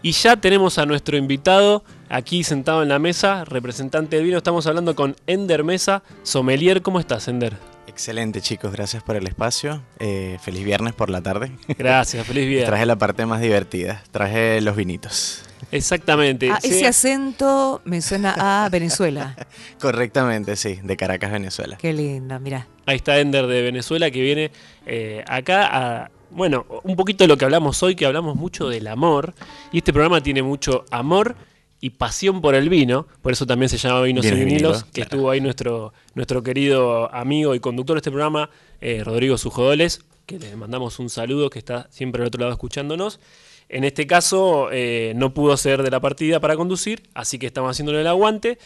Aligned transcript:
Y 0.00 0.12
ya 0.12 0.36
tenemos 0.36 0.78
a 0.78 0.86
nuestro 0.86 1.16
invitado 1.16 1.82
aquí 2.08 2.44
sentado 2.44 2.84
en 2.84 2.88
la 2.88 3.00
mesa, 3.00 3.44
representante 3.44 4.16
del 4.16 4.26
vino. 4.26 4.38
Estamos 4.38 4.66
hablando 4.68 4.94
con 4.94 5.16
Ender 5.26 5.64
Mesa, 5.64 6.04
sommelier. 6.22 6.82
¿Cómo 6.82 7.00
estás, 7.00 7.26
Ender? 7.26 7.56
Excelente, 7.88 8.40
chicos. 8.40 8.70
Gracias 8.70 9.02
por 9.02 9.16
el 9.16 9.26
espacio. 9.26 9.82
Eh, 9.98 10.38
feliz 10.40 10.64
viernes 10.64 10.94
por 10.94 11.10
la 11.10 11.20
tarde. 11.20 11.50
Gracias, 11.78 12.24
feliz 12.24 12.46
viernes. 12.46 12.68
Traje 12.68 12.86
la 12.86 12.96
parte 12.96 13.26
más 13.26 13.40
divertida. 13.40 14.04
Traje 14.12 14.60
los 14.60 14.76
vinitos. 14.76 15.42
Exactamente. 15.72 16.48
Ah, 16.48 16.60
ese 16.62 16.86
acento 16.86 17.82
me 17.84 18.00
suena 18.00 18.36
a 18.38 18.68
Venezuela. 18.68 19.34
Correctamente, 19.80 20.54
sí, 20.54 20.78
de 20.80 20.96
Caracas, 20.96 21.32
Venezuela. 21.32 21.76
Qué 21.76 21.92
lindo, 21.92 22.38
mira. 22.38 22.68
Ahí 22.86 22.96
está 22.96 23.18
Ender 23.18 23.48
de 23.48 23.62
Venezuela 23.62 24.12
que 24.12 24.22
viene 24.22 24.52
eh, 24.86 25.24
acá 25.26 25.66
a 25.66 26.10
bueno, 26.30 26.66
un 26.82 26.96
poquito 26.96 27.24
de 27.24 27.28
lo 27.28 27.36
que 27.36 27.44
hablamos 27.44 27.82
hoy, 27.82 27.94
que 27.94 28.06
hablamos 28.06 28.36
mucho 28.36 28.68
del 28.68 28.86
amor, 28.86 29.34
y 29.72 29.78
este 29.78 29.92
programa 29.92 30.22
tiene 30.22 30.42
mucho 30.42 30.84
amor 30.90 31.36
y 31.80 31.90
pasión 31.90 32.40
por 32.40 32.54
el 32.54 32.68
vino, 32.68 33.06
por 33.22 33.32
eso 33.32 33.46
también 33.46 33.68
se 33.68 33.78
llama 33.78 34.02
Vinos 34.02 34.26
y 34.26 34.32
Vinilos, 34.32 34.84
que 34.84 35.02
estuvo 35.02 35.30
ahí 35.30 35.40
nuestro, 35.40 35.92
nuestro 36.14 36.42
querido 36.42 37.12
amigo 37.14 37.54
y 37.54 37.60
conductor 37.60 37.96
de 37.96 37.98
este 37.98 38.10
programa, 38.10 38.50
eh, 38.80 39.02
Rodrigo 39.04 39.38
Sujodoles, 39.38 40.04
que 40.26 40.38
le 40.38 40.56
mandamos 40.56 40.98
un 40.98 41.08
saludo, 41.08 41.50
que 41.50 41.58
está 41.58 41.86
siempre 41.90 42.22
al 42.22 42.28
otro 42.28 42.40
lado 42.40 42.52
escuchándonos. 42.52 43.20
En 43.68 43.84
este 43.84 44.06
caso 44.06 44.68
eh, 44.72 45.12
no 45.16 45.34
pudo 45.34 45.56
ser 45.56 45.82
de 45.82 45.90
la 45.90 46.00
partida 46.00 46.40
para 46.40 46.56
conducir, 46.56 47.02
así 47.14 47.38
que 47.38 47.46
estamos 47.46 47.70
haciéndole 47.70 48.00
el 48.00 48.06
aguante. 48.06 48.58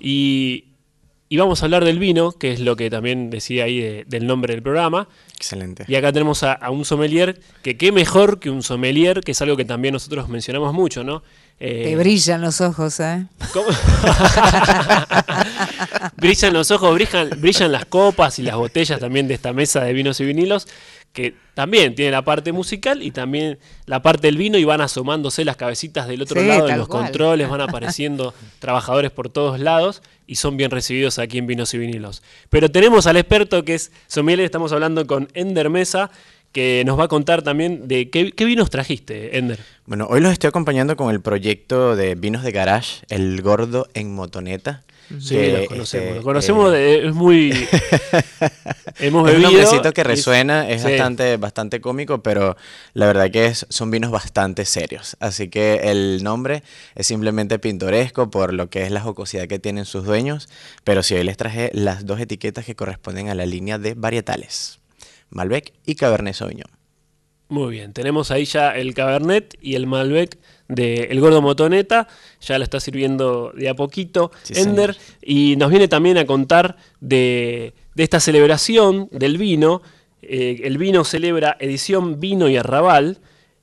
Y, 0.00 0.67
y 1.28 1.36
vamos 1.36 1.62
a 1.62 1.66
hablar 1.66 1.84
del 1.84 1.98
vino, 1.98 2.32
que 2.32 2.52
es 2.52 2.60
lo 2.60 2.76
que 2.76 2.88
también 2.90 3.28
decía 3.30 3.64
ahí 3.64 4.04
del 4.06 4.26
nombre 4.26 4.54
del 4.54 4.62
programa. 4.62 5.08
Excelente. 5.36 5.84
Y 5.86 5.94
acá 5.94 6.12
tenemos 6.12 6.42
a, 6.42 6.58
un 6.70 6.84
sommelier, 6.84 7.40
que 7.62 7.76
qué 7.76 7.92
mejor 7.92 8.40
que 8.40 8.50
un 8.50 8.62
sommelier, 8.62 9.20
que 9.20 9.32
es 9.32 9.42
algo 9.42 9.56
que 9.56 9.64
también 9.64 9.92
nosotros 9.92 10.28
mencionamos 10.28 10.72
mucho, 10.72 11.04
¿no? 11.04 11.22
Eh, 11.60 11.82
Te 11.84 11.96
brillan 11.96 12.40
los 12.40 12.60
ojos, 12.60 13.00
¿eh? 13.00 13.26
¿Cómo? 13.52 13.68
brillan 16.16 16.52
los 16.52 16.70
ojos, 16.70 16.94
brillan, 16.94 17.30
brillan 17.40 17.72
las 17.72 17.84
copas 17.84 18.38
y 18.38 18.42
las 18.42 18.54
botellas 18.54 19.00
también 19.00 19.26
de 19.26 19.34
esta 19.34 19.52
mesa 19.52 19.82
de 19.82 19.92
vinos 19.92 20.20
y 20.20 20.24
vinilos 20.24 20.68
que 21.12 21.34
también 21.54 21.96
tiene 21.96 22.12
la 22.12 22.22
parte 22.22 22.52
musical 22.52 23.02
y 23.02 23.10
también 23.10 23.58
la 23.86 24.02
parte 24.02 24.28
del 24.28 24.36
vino 24.36 24.58
y 24.58 24.64
van 24.64 24.80
asomándose 24.80 25.44
las 25.44 25.56
cabecitas 25.56 26.06
del 26.06 26.22
otro 26.22 26.40
lado 26.42 26.66
de 26.66 26.76
los 26.76 26.86
controles, 26.86 27.48
van 27.48 27.60
apareciendo 27.60 28.34
trabajadores 28.60 29.10
por 29.10 29.28
todos 29.28 29.58
lados 29.58 30.02
y 30.28 30.36
son 30.36 30.56
bien 30.56 30.70
recibidos 30.70 31.18
aquí 31.18 31.38
en 31.38 31.48
Vinos 31.48 31.74
y 31.74 31.78
Vinilos. 31.78 32.22
Pero 32.50 32.70
tenemos 32.70 33.08
al 33.08 33.16
experto 33.16 33.64
que 33.64 33.74
es 33.74 33.90
Somiel, 34.06 34.40
estamos 34.40 34.72
hablando 34.72 35.04
con 35.06 35.28
Ender 35.34 35.70
Mesa, 35.70 36.10
que 36.52 36.82
nos 36.86 36.98
va 36.98 37.04
a 37.04 37.08
contar 37.08 37.42
también 37.42 37.88
de 37.88 38.10
qué, 38.10 38.32
qué, 38.32 38.44
vinos 38.44 38.70
trajiste, 38.70 39.38
Ender. 39.38 39.58
Bueno, 39.86 40.06
hoy 40.10 40.20
los 40.20 40.32
estoy 40.32 40.48
acompañando 40.48 40.96
con 40.96 41.10
el 41.10 41.20
proyecto 41.20 41.96
de 41.96 42.14
vinos 42.14 42.42
de 42.42 42.52
garage, 42.52 43.04
El 43.08 43.40
Gordo 43.42 43.88
en 43.94 44.14
Motoneta. 44.14 44.82
Sí, 45.20 45.50
los 45.50 45.66
conocemos. 45.66 46.08
Este, 46.08 46.22
conocemos, 46.22 46.74
eh, 46.74 47.06
es 47.06 47.14
muy. 47.14 47.50
hemos 48.98 49.24
bebido. 49.24 49.30
Es 49.30 49.36
un 49.36 49.42
nombrecito 49.42 49.92
que 49.94 50.04
resuena, 50.04 50.68
es 50.68 50.84
bastante, 50.84 51.38
bastante 51.38 51.80
cómico, 51.80 52.22
pero 52.22 52.56
la 52.92 53.06
verdad 53.06 53.30
que 53.30 53.46
es, 53.46 53.66
son 53.70 53.90
vinos 53.90 54.10
bastante 54.10 54.66
serios. 54.66 55.16
Así 55.20 55.48
que 55.48 55.80
el 55.84 56.22
nombre 56.22 56.62
es 56.94 57.06
simplemente 57.06 57.58
pintoresco 57.58 58.30
por 58.30 58.52
lo 58.52 58.68
que 58.68 58.82
es 58.82 58.90
la 58.90 59.00
jocosidad 59.00 59.46
que 59.48 59.58
tienen 59.58 59.86
sus 59.86 60.04
dueños. 60.04 60.48
Pero 60.84 61.02
si 61.02 61.14
hoy 61.14 61.24
les 61.24 61.38
traje 61.38 61.70
las 61.72 62.04
dos 62.04 62.20
etiquetas 62.20 62.66
que 62.66 62.76
corresponden 62.76 63.30
a 63.30 63.34
la 63.34 63.46
línea 63.46 63.78
de 63.78 63.94
varietales: 63.94 64.77
Malbec 65.30 65.72
y 65.86 65.94
Cabernet 65.94 66.34
Sauvignon. 66.34 66.70
Muy 67.50 67.72
bien, 67.72 67.94
tenemos 67.94 68.30
ahí 68.30 68.44
ya 68.44 68.76
el 68.76 68.92
Cabernet 68.92 69.56
y 69.62 69.74
el 69.74 69.86
Malbec 69.86 70.38
de 70.68 71.04
El 71.04 71.18
Gordo 71.20 71.40
Motoneta, 71.40 72.06
ya 72.42 72.58
lo 72.58 72.64
está 72.64 72.78
sirviendo 72.78 73.52
de 73.56 73.70
a 73.70 73.74
poquito 73.74 74.30
Ender, 74.50 74.94
y 75.22 75.56
nos 75.56 75.70
viene 75.70 75.88
también 75.88 76.18
a 76.18 76.26
contar 76.26 76.76
de, 77.00 77.72
esta 77.96 78.20
celebración 78.20 79.08
del 79.12 79.38
vino. 79.38 79.80
Eh, 80.20 80.60
el 80.64 80.76
vino 80.76 81.04
celebra 81.04 81.56
edición 81.58 82.20
Vino 82.20 82.50
y 82.50 82.58
Arrabal, 82.58 83.18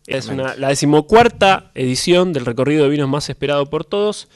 es 0.08 0.28
una, 0.28 0.56
la 0.56 0.70
decimocuarta 0.70 1.72
edición 1.76 2.34
del 2.34 2.46
recorrido 2.46 2.84
de 2.84 2.90
vinos 2.90 3.10
más 3.10 3.30
esperado 3.30 3.70
por 3.70 3.86
todos. 3.86 4.28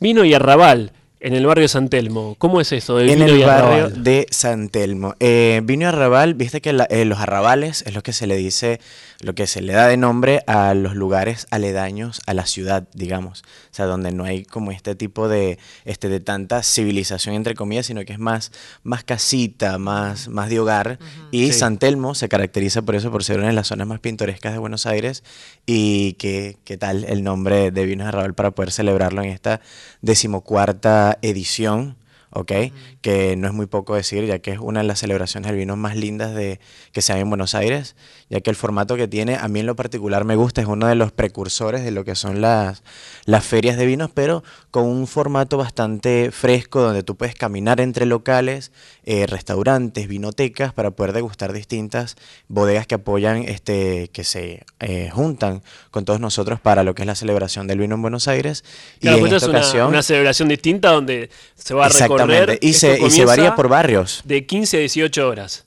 Vino 0.00 0.24
y 0.24 0.32
Arrabal, 0.32 0.92
en 1.20 1.34
el 1.34 1.46
barrio 1.46 1.62
de 1.62 1.68
San 1.68 1.88
Telmo, 1.88 2.36
¿cómo 2.38 2.60
es 2.60 2.72
eso? 2.72 2.96
De 2.96 3.12
en 3.12 3.22
el 3.22 3.44
barrio 3.44 3.90
de 3.90 4.26
San 4.30 4.68
Telmo. 4.68 5.14
Eh, 5.20 5.60
vino 5.64 5.88
arrabal, 5.88 6.34
viste 6.34 6.60
que 6.60 6.70
eh, 6.90 7.04
los 7.04 7.18
arrabales 7.18 7.82
es 7.86 7.94
lo 7.94 8.02
que 8.02 8.12
se 8.12 8.26
le 8.26 8.36
dice, 8.36 8.80
lo 9.20 9.34
que 9.34 9.48
se 9.48 9.60
le 9.60 9.72
da 9.72 9.88
de 9.88 9.96
nombre 9.96 10.42
a 10.46 10.74
los 10.74 10.94
lugares 10.94 11.48
aledaños 11.50 12.20
a 12.26 12.34
la 12.34 12.46
ciudad, 12.46 12.88
digamos. 12.94 13.42
O 13.70 13.74
sea, 13.74 13.86
donde 13.86 14.12
no 14.12 14.24
hay 14.24 14.44
como 14.44 14.70
este 14.70 14.94
tipo 14.94 15.28
de, 15.28 15.58
este, 15.84 16.08
de 16.08 16.20
tanta 16.20 16.62
civilización, 16.62 17.34
entre 17.34 17.54
comillas, 17.54 17.86
sino 17.86 18.04
que 18.04 18.12
es 18.12 18.18
más, 18.20 18.52
más 18.84 19.02
casita, 19.02 19.78
más, 19.78 20.28
más 20.28 20.50
de 20.50 20.60
hogar. 20.60 20.98
Y 21.32 21.52
San 21.52 21.78
Telmo 21.78 22.14
se 22.14 22.28
caracteriza 22.28 22.82
por 22.82 22.94
eso, 22.94 23.10
por 23.10 23.24
ser 23.24 23.38
una 23.38 23.48
de 23.48 23.54
las 23.54 23.66
zonas 23.66 23.88
más 23.88 23.98
pintorescas 23.98 24.52
de 24.52 24.58
Buenos 24.58 24.86
Aires. 24.86 25.24
Y 25.66 26.12
qué 26.14 26.56
tal 26.78 27.04
el 27.04 27.24
nombre 27.24 27.72
de 27.72 27.86
Vino 27.86 28.04
y 28.04 28.06
Arrabal 28.06 28.34
para 28.34 28.52
poder 28.52 28.70
celebrarlo 28.70 29.22
en 29.22 29.30
esta 29.30 29.60
decimocuarta 30.00 31.18
edición, 31.22 31.96
¿ok? 32.30 32.52
Que 33.00 33.36
no 33.36 33.48
es 33.48 33.54
muy 33.54 33.66
poco 33.66 33.94
decir, 33.94 34.24
ya 34.26 34.38
que 34.38 34.52
es 34.52 34.58
una 34.58 34.80
de 34.80 34.86
las 34.86 35.00
celebraciones 35.00 35.48
del 35.48 35.58
vino 35.58 35.76
más 35.76 35.96
lindas 35.96 36.34
de, 36.34 36.60
que 36.92 37.02
se 37.02 37.12
hay 37.12 37.20
en 37.20 37.28
Buenos 37.28 37.54
Aires, 37.54 37.96
ya 38.28 38.40
que 38.40 38.50
el 38.50 38.56
formato 38.56 38.96
que 38.96 39.08
tiene, 39.08 39.36
a 39.36 39.48
mí 39.48 39.60
en 39.60 39.66
lo 39.66 39.76
particular 39.76 40.24
me 40.24 40.36
gusta, 40.36 40.60
es 40.60 40.66
uno 40.66 40.86
de 40.86 40.94
los 40.94 41.12
precursores 41.12 41.84
de 41.84 41.90
lo 41.90 42.04
que 42.04 42.14
son 42.14 42.40
las, 42.40 42.82
las 43.24 43.44
ferias 43.44 43.76
de 43.76 43.86
vinos, 43.86 44.10
pero 44.12 44.42
con 44.70 44.84
un 44.84 45.06
formato 45.06 45.56
bastante 45.56 46.30
fresco, 46.30 46.80
donde 46.82 47.02
tú 47.02 47.16
puedes 47.16 47.34
caminar 47.34 47.80
entre 47.80 48.06
locales, 48.06 48.72
eh, 49.04 49.26
restaurantes, 49.26 50.08
vinotecas, 50.08 50.72
para 50.72 50.90
poder 50.90 51.12
degustar 51.12 51.52
distintas 51.52 52.16
bodegas 52.48 52.86
que 52.86 52.96
apoyan, 52.96 53.42
este, 53.44 54.08
que 54.12 54.24
se 54.24 54.64
eh, 54.80 55.10
juntan 55.12 55.62
con 55.90 56.04
todos 56.04 56.20
nosotros 56.20 56.60
para 56.60 56.82
lo 56.82 56.94
que 56.94 57.02
es 57.02 57.06
la 57.06 57.14
celebración 57.14 57.66
del 57.66 57.78
vino 57.78 57.94
en 57.94 58.02
Buenos 58.02 58.28
Aires. 58.28 58.64
y 59.00 59.08
en 59.08 59.18
pues 59.18 59.32
esta 59.32 59.48
ocasión, 59.48 59.88
una, 59.88 60.02
celebración 60.02 60.48
distinta 60.48 60.90
donde 60.90 61.30
se 61.54 61.74
va 61.74 61.86
a 61.86 61.88
recorrer. 61.88 62.17
Y 62.60 62.72
se, 62.74 62.98
y 63.00 63.10
se 63.10 63.24
varía 63.24 63.54
por 63.54 63.68
barrios. 63.68 64.22
De 64.24 64.46
15 64.46 64.76
a 64.76 64.80
18 64.80 65.28
horas 65.28 65.64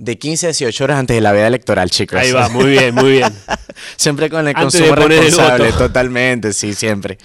de 0.00 0.16
15 0.16 0.46
a 0.46 0.48
18 0.48 0.84
horas 0.84 0.98
antes 0.98 1.14
de 1.14 1.20
la 1.20 1.30
veda 1.32 1.46
electoral, 1.46 1.90
chicos. 1.90 2.18
Ahí 2.18 2.32
va, 2.32 2.48
muy 2.48 2.70
bien, 2.70 2.94
muy 2.94 3.12
bien. 3.12 3.30
siempre 3.96 4.30
con 4.30 4.48
el 4.48 4.54
consumo 4.54 4.94
responsable, 4.94 5.72
totalmente, 5.72 6.54
sí, 6.54 6.72
siempre. 6.72 7.18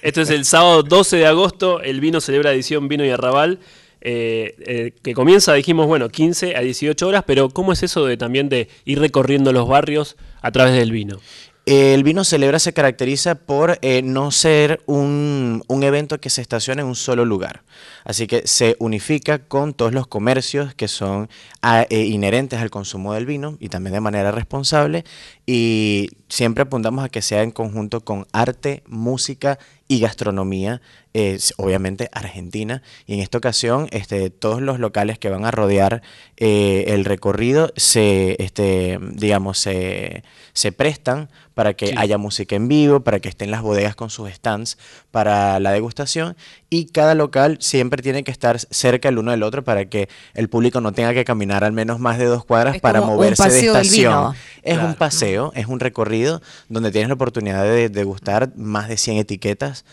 Esto 0.00 0.22
es 0.22 0.30
el 0.30 0.46
sábado 0.46 0.82
12 0.82 1.18
de 1.18 1.26
agosto, 1.26 1.82
el 1.82 2.00
vino 2.00 2.22
celebra 2.22 2.52
edición 2.52 2.88
Vino 2.88 3.04
y 3.04 3.10
Arrabal. 3.10 3.58
Eh, 4.00 4.54
eh, 4.60 4.92
que 5.02 5.12
comienza, 5.12 5.52
dijimos, 5.54 5.86
bueno, 5.86 6.08
15 6.08 6.56
a 6.56 6.60
18 6.60 7.06
horas, 7.06 7.24
pero 7.26 7.50
¿cómo 7.50 7.72
es 7.72 7.82
eso 7.82 8.06
de 8.06 8.16
también 8.16 8.48
de 8.48 8.68
ir 8.84 9.00
recorriendo 9.00 9.52
los 9.52 9.68
barrios 9.68 10.16
a 10.40 10.50
través 10.50 10.74
del 10.74 10.92
vino? 10.92 11.20
El 11.70 12.02
vino 12.02 12.24
celebra 12.24 12.58
se 12.58 12.72
caracteriza 12.72 13.34
por 13.34 13.78
eh, 13.82 14.00
no 14.00 14.30
ser 14.30 14.80
un, 14.86 15.62
evento 15.68 16.18
que 16.18 16.30
se 16.30 16.40
estaciona 16.40 16.80
en 16.80 16.88
un 16.88 16.94
solo 16.94 17.26
lugar. 17.26 17.62
Así 18.04 18.26
que 18.26 18.46
se 18.46 18.74
unifica 18.78 19.40
con 19.40 19.74
todos 19.74 19.92
los 19.92 20.06
comercios 20.06 20.74
que 20.74 20.88
son 20.88 21.28
ah, 21.60 21.84
inherentes 21.90 22.58
al 22.58 22.70
consumo 22.70 23.12
del 23.12 23.26
vino 23.26 23.58
y 23.60 23.68
también 23.68 23.92
de 23.92 24.00
manera 24.00 24.32
responsable. 24.32 25.04
Y 25.44 26.08
siempre 26.30 26.62
apuntamos 26.62 27.04
a 27.04 27.10
que 27.10 27.20
sea 27.20 27.42
en 27.42 27.50
conjunto 27.50 28.00
con 28.00 28.26
arte, 28.32 28.82
música 28.86 29.58
y 29.88 30.00
gastronomía, 30.00 30.82
es 31.14 31.54
obviamente 31.56 32.10
Argentina. 32.12 32.82
Y 33.06 33.14
en 33.14 33.20
esta 33.20 33.38
ocasión, 33.38 33.88
este, 33.90 34.30
todos 34.30 34.60
los 34.60 34.78
locales 34.78 35.18
que 35.18 35.30
van 35.30 35.46
a 35.46 35.50
rodear 35.50 36.02
eh, 36.36 36.84
el 36.88 37.04
recorrido 37.04 37.72
se, 37.76 38.36
este, 38.38 38.98
digamos, 39.00 39.58
se, 39.58 40.22
prestan 40.76 41.30
para 41.54 41.74
que 41.74 41.94
haya 41.96 42.18
música 42.18 42.54
en 42.54 42.68
vivo, 42.68 43.00
para 43.00 43.20
que 43.20 43.28
estén 43.28 43.50
las 43.50 43.62
bodegas 43.62 43.96
con 43.96 44.10
sus 44.10 44.30
stands 44.30 44.76
para 45.10 45.58
la 45.58 45.72
degustación. 45.72 46.36
Y 46.68 46.86
cada 46.86 47.14
local 47.14 47.56
siempre 47.60 48.02
tiene 48.02 48.22
que 48.22 48.30
estar 48.30 48.58
cerca 48.58 49.08
el 49.08 49.18
uno 49.18 49.30
del 49.30 49.42
otro 49.42 49.64
para 49.64 49.86
que 49.86 50.08
el 50.34 50.48
público 50.48 50.80
no 50.80 50.92
tenga 50.92 51.14
que 51.14 51.24
caminar 51.24 51.64
al 51.64 51.72
menos 51.72 51.98
más 51.98 52.18
de 52.18 52.26
dos 52.26 52.44
cuadras 52.44 52.78
para 52.80 53.00
moverse 53.00 53.48
de 53.48 53.60
estación. 53.60 54.34
Es 54.68 54.78
un 54.78 54.94
paseo, 54.94 55.52
es 55.54 55.66
un 55.66 55.80
recorrido 55.80 56.40
donde 56.68 56.90
tienes 56.90 57.08
la 57.08 57.14
oportunidad 57.14 57.64
de 57.64 57.88
degustar 57.88 58.54
más 58.56 58.88
de 58.88 58.96
100 58.96 59.18
etiquetas 59.18 59.84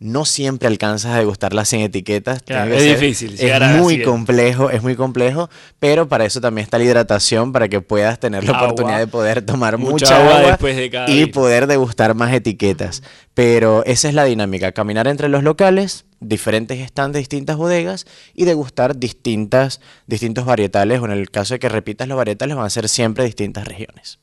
no 0.00 0.24
siempre 0.24 0.66
alcanzas 0.66 1.12
a 1.12 1.18
degustar 1.18 1.52
las 1.52 1.68
100 1.68 1.82
etiquetas. 1.82 2.42
es 2.46 2.84
difícil. 2.84 3.36
Es 3.38 3.60
muy 3.78 4.02
complejo, 4.02 4.70
es 4.70 4.82
muy 4.82 4.96
complejo, 4.96 5.50
pero 5.78 6.08
para 6.08 6.24
eso 6.24 6.40
también 6.40 6.64
está 6.64 6.78
la 6.78 6.84
hidratación, 6.84 7.52
para 7.52 7.68
que 7.68 7.82
puedas 7.82 8.18
tener 8.18 8.44
la 8.44 8.52
oportunidad 8.52 8.98
de 8.98 9.06
poder 9.06 9.42
tomar 9.42 9.76
mucha, 9.76 10.16
agua, 10.16 10.40
después 10.40 10.74
de 10.74 10.90
cada 10.90 11.10
y 11.10 11.26
poder 11.26 11.66
degustar 11.66 12.14
más 12.14 12.32
etiquetas. 12.32 13.02
Pero 13.34 13.84
esa 13.84 14.08
es 14.08 14.14
la 14.14 14.24
dinámica, 14.24 14.72
caminar 14.72 15.06
entre 15.06 15.28
los 15.28 15.42
locales, 15.42 16.06
diferentes 16.18 16.80
stands 16.88 17.12
de 17.12 17.18
distintas 17.18 17.56
bodegas 17.56 18.06
y 18.34 18.46
degustar 18.46 18.98
distintas, 18.98 19.82
distintos 20.06 20.46
varietales, 20.46 21.00
o 21.00 21.04
en 21.04 21.12
el 21.12 21.30
caso 21.30 21.54
de 21.54 21.60
que 21.60 21.68
repitas 21.68 22.08
los 22.08 22.16
varietales 22.16 22.56
van 22.56 22.64
a 22.64 22.70
ser 22.70 22.88
siempre 22.88 23.24
distintas 23.24 23.68
regiones. 23.68 24.18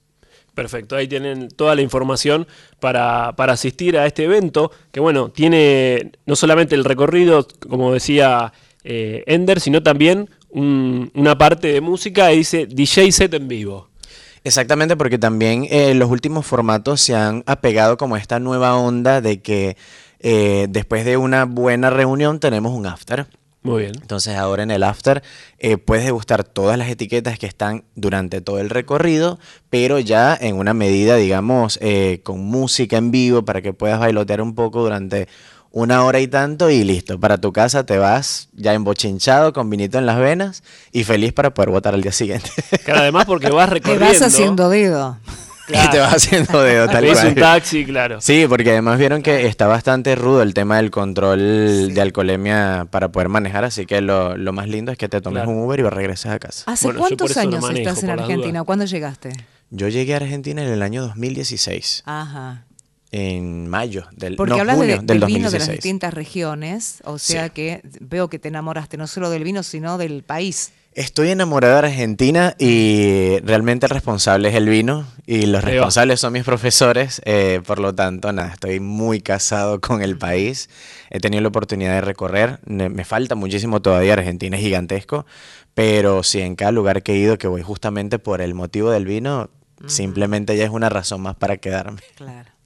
Perfecto, 0.57 0.95
ahí 0.95 1.07
tienen 1.07 1.49
toda 1.49 1.75
la 1.75 1.83
información 1.83 2.47
para, 2.79 3.29
asistir 3.29 3.95
a 3.95 4.07
este 4.07 4.23
evento, 4.23 4.71
que 4.91 4.99
bueno, 4.99 5.29
tiene 5.29 6.13
no 6.25 6.35
solamente 6.35 6.73
el 6.73 6.83
recorrido, 6.83 7.47
como 7.69 7.93
decía 7.93 8.51
eh, 8.83 9.23
Ender, 9.27 9.59
sino 9.59 9.83
también 9.83 10.31
una 10.49 11.37
parte 11.37 11.71
de 11.71 11.79
música 11.79 12.33
y 12.33 12.37
dice 12.37 12.65
DJ 12.65 13.11
set 13.11 13.35
en 13.35 13.47
vivo. 13.47 13.89
Exactamente, 14.43 14.97
porque 14.97 15.19
también 15.19 15.67
eh, 15.69 15.93
los 15.93 16.09
últimos 16.09 16.43
formatos 16.43 17.01
se 17.01 17.13
han 17.13 17.43
apegado 17.45 17.95
como 17.95 18.15
a 18.15 18.19
esta 18.19 18.39
nueva 18.39 18.75
onda 18.77 19.21
de 19.21 19.43
que 19.43 19.77
eh, 20.21 20.65
después 20.71 21.05
de 21.05 21.17
una 21.17 21.45
buena 21.45 21.91
reunión 21.91 22.39
tenemos 22.39 22.73
un 22.73 22.87
after. 22.87 23.27
Muy 23.67 23.83
bien. 23.83 23.95
Entonces 24.01 24.35
ahora 24.37 24.63
en 24.63 24.71
el 24.71 24.83
after 24.83 25.21
eh, 25.59 25.77
puedes 25.77 26.05
degustar 26.05 26.43
todas 26.43 26.77
las 26.77 26.89
etiquetas 26.89 27.37
que 27.37 27.45
están 27.45 27.83
durante 27.95 28.41
todo 28.41 28.59
el 28.59 28.69
recorrido, 28.69 29.39
pero 29.69 29.99
ya 29.99 30.37
en 30.39 30.55
una 30.55 30.73
medida, 30.73 31.17
digamos, 31.17 31.77
eh, 31.81 32.21
con 32.23 32.39
música 32.39 32.97
en 32.97 33.11
vivo 33.11 33.43
para 33.43 33.61
que 33.61 33.73
puedas 33.73 33.99
bailotear 33.99 34.41
un 34.41 34.55
poco 34.55 34.83
durante 34.83 35.27
una 35.71 36.03
hora 36.05 36.19
y 36.19 36.27
tanto 36.27 36.69
y 36.69 36.83
listo. 36.83 37.19
Para 37.19 37.37
tu 37.39 37.51
casa 37.51 37.85
te 37.85 37.97
vas 37.97 38.49
ya 38.53 38.73
embochinchado 38.73 39.53
con 39.53 39.69
vinito 39.69 39.97
en 39.97 40.05
las 40.05 40.17
venas 40.17 40.63
y 40.91 41.03
feliz 41.03 41.33
para 41.33 41.53
poder 41.53 41.69
votar 41.69 41.93
al 41.93 42.01
día 42.01 42.11
siguiente. 42.11 42.49
Claro, 42.85 43.01
además 43.01 43.25
porque 43.25 43.49
vas 43.49 43.69
recorriendo. 43.69 44.05
Te 44.07 44.13
vas 44.13 44.21
haciendo 44.21 44.69
dedo. 44.69 45.17
Y 45.69 45.89
te 45.89 45.99
vas 45.99 46.15
haciendo 46.15 46.61
dedo 46.61 46.87
tal 46.87 47.05
cual. 47.05 47.27
un 47.27 47.35
taxi, 47.35 47.85
claro. 47.85 48.21
Sí, 48.21 48.45
porque 48.47 48.71
además 48.71 48.97
vieron 48.97 49.21
que 49.21 49.47
está 49.47 49.67
bastante 49.67 50.15
rudo 50.15 50.41
el 50.41 50.53
tema 50.53 50.77
del 50.77 50.91
control 50.91 51.93
de 51.93 52.01
alcoholemia 52.01 52.87
para 52.89 53.09
poder 53.09 53.29
manejar, 53.29 53.63
así 53.63 53.85
que 53.85 54.01
lo, 54.01 54.35
más 54.53 54.67
lindo 54.67 54.91
es 54.91 54.97
que 54.97 55.09
te 55.09 55.21
tomes 55.21 55.45
un 55.47 55.59
Uber 55.59 55.79
y 55.79 55.83
regreses 55.83 56.31
a 56.31 56.39
casa. 56.39 56.71
¿Hace 56.71 56.93
cuántos 56.93 57.35
años 57.37 57.63
estás 57.69 58.03
en 58.03 58.11
Argentina? 58.11 58.63
¿Cuándo 58.63 58.85
llegaste? 58.85 59.31
Yo 59.69 59.89
llegué 59.89 60.13
a 60.13 60.17
Argentina 60.17 60.63
en 60.63 60.69
el 60.71 60.81
año 60.81 61.01
2016. 61.01 62.03
Ajá. 62.05 62.63
En 63.11 63.67
mayo 63.69 64.05
del 64.11 64.35
Porque 64.35 64.59
hablas 64.59 64.75
junio 64.77 65.01
del 65.01 65.23
vino 65.25 65.49
de 65.49 65.59
las 65.59 65.69
distintas 65.69 66.13
regiones, 66.13 67.01
o 67.05 67.17
sea 67.17 67.49
que 67.49 67.81
veo 68.01 68.29
que 68.29 68.37
te 68.37 68.49
enamoraste 68.49 68.97
no 68.97 69.07
solo 69.07 69.29
del 69.29 69.43
vino, 69.43 69.63
sino 69.63 69.97
del 69.97 70.23
país. 70.23 70.71
Estoy 70.97 71.29
enamorado 71.29 71.73
de 71.73 71.87
Argentina 71.89 72.55
y 72.57 73.37
realmente 73.43 73.85
el 73.85 73.91
responsable 73.91 74.49
es 74.49 74.55
el 74.55 74.67
vino 74.67 75.05
y 75.27 75.45
los 75.45 75.63
responsables 75.63 76.19
son 76.19 76.33
mis 76.33 76.43
profesores, 76.43 77.21
eh, 77.23 77.61
por 77.67 77.77
lo 77.77 77.93
tanto, 77.93 78.33
nada, 78.33 78.53
estoy 78.53 78.79
muy 78.79 79.21
casado 79.21 79.79
con 79.79 80.01
el 80.01 80.17
país, 80.17 80.71
he 81.11 81.19
tenido 81.19 81.43
la 81.43 81.49
oportunidad 81.49 81.93
de 81.93 82.01
recorrer, 82.01 82.59
me 82.65 83.05
falta 83.05 83.35
muchísimo 83.35 83.79
todavía, 83.79 84.13
Argentina 84.13 84.57
es 84.57 84.63
gigantesco, 84.63 85.27
pero 85.75 86.23
sí, 86.23 86.41
en 86.41 86.55
cada 86.55 86.71
lugar 86.71 87.03
que 87.03 87.13
he 87.13 87.17
ido, 87.17 87.37
que 87.37 87.47
voy 87.47 87.61
justamente 87.61 88.17
por 88.17 88.41
el 88.41 88.55
motivo 88.55 88.89
del 88.89 89.05
vino, 89.05 89.51
simplemente 89.85 90.57
ya 90.57 90.63
es 90.63 90.71
una 90.71 90.89
razón 90.89 91.21
más 91.21 91.35
para 91.35 91.57
quedarme. 91.57 92.01
Claro 92.15 92.56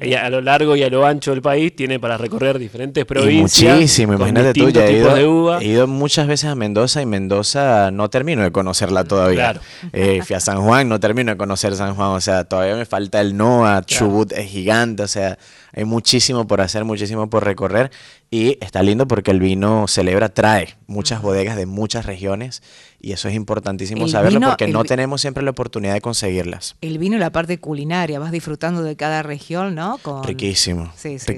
a 0.00 0.30
lo 0.30 0.40
largo 0.40 0.74
y 0.74 0.82
a 0.82 0.88
lo 0.88 1.06
ancho 1.06 1.32
del 1.32 1.42
país 1.42 1.76
tiene 1.76 2.00
para 2.00 2.16
recorrer 2.16 2.58
diferentes 2.58 3.04
provincias. 3.04 3.74
muchísimo, 3.74 4.14
imagínate 4.14 4.54
tú, 4.54 4.70
ya 4.70 4.86
he 4.86 4.98
ido, 4.98 5.60
he 5.60 5.64
ido, 5.64 5.86
muchas 5.86 6.26
veces 6.26 6.50
a 6.50 6.54
Mendoza 6.54 7.02
y 7.02 7.06
Mendoza 7.06 7.90
no 7.90 8.08
termino 8.08 8.42
de 8.42 8.50
conocerla 8.50 9.04
todavía. 9.04 9.52
Claro. 9.52 9.60
Eh, 9.92 10.22
fui 10.24 10.34
a 10.34 10.40
San 10.40 10.62
Juan, 10.62 10.88
no 10.88 10.98
termino 10.98 11.32
de 11.32 11.36
conocer 11.36 11.76
San 11.76 11.94
Juan, 11.94 12.08
o 12.10 12.20
sea, 12.20 12.44
todavía 12.44 12.74
me 12.74 12.86
falta 12.86 13.20
el 13.20 13.36
NOA, 13.36 13.82
Chubut 13.84 14.32
es 14.32 14.48
gigante, 14.48 15.02
o 15.02 15.08
sea, 15.08 15.38
hay 15.72 15.84
muchísimo 15.84 16.46
por 16.46 16.60
hacer, 16.60 16.84
muchísimo 16.84 17.30
por 17.30 17.44
recorrer 17.44 17.90
y 18.30 18.58
está 18.60 18.82
lindo 18.82 19.06
porque 19.06 19.30
el 19.30 19.40
vino 19.40 19.86
celebra, 19.88 20.28
trae 20.30 20.76
muchas 20.86 21.22
bodegas 21.22 21.56
de 21.56 21.66
muchas 21.66 22.06
regiones 22.06 22.62
y 23.00 23.12
eso 23.12 23.28
es 23.28 23.34
importantísimo 23.34 24.06
saberlo 24.06 24.40
porque 24.40 24.68
no 24.68 24.84
tenemos 24.84 25.20
siempre 25.20 25.42
la 25.42 25.50
oportunidad 25.50 25.94
de 25.94 26.00
conseguirlas. 26.00 26.76
El 26.80 26.98
vino 26.98 27.16
y 27.16 27.18
la 27.18 27.30
parte 27.30 27.58
culinaria, 27.58 28.18
vas 28.20 28.30
disfrutando 28.30 28.82
de 28.82 28.96
cada 28.96 29.22
región, 29.22 29.74
¿no? 29.74 29.98
Riquísimo. 30.22 30.92
Sí, 30.96 31.18
sí, 31.18 31.36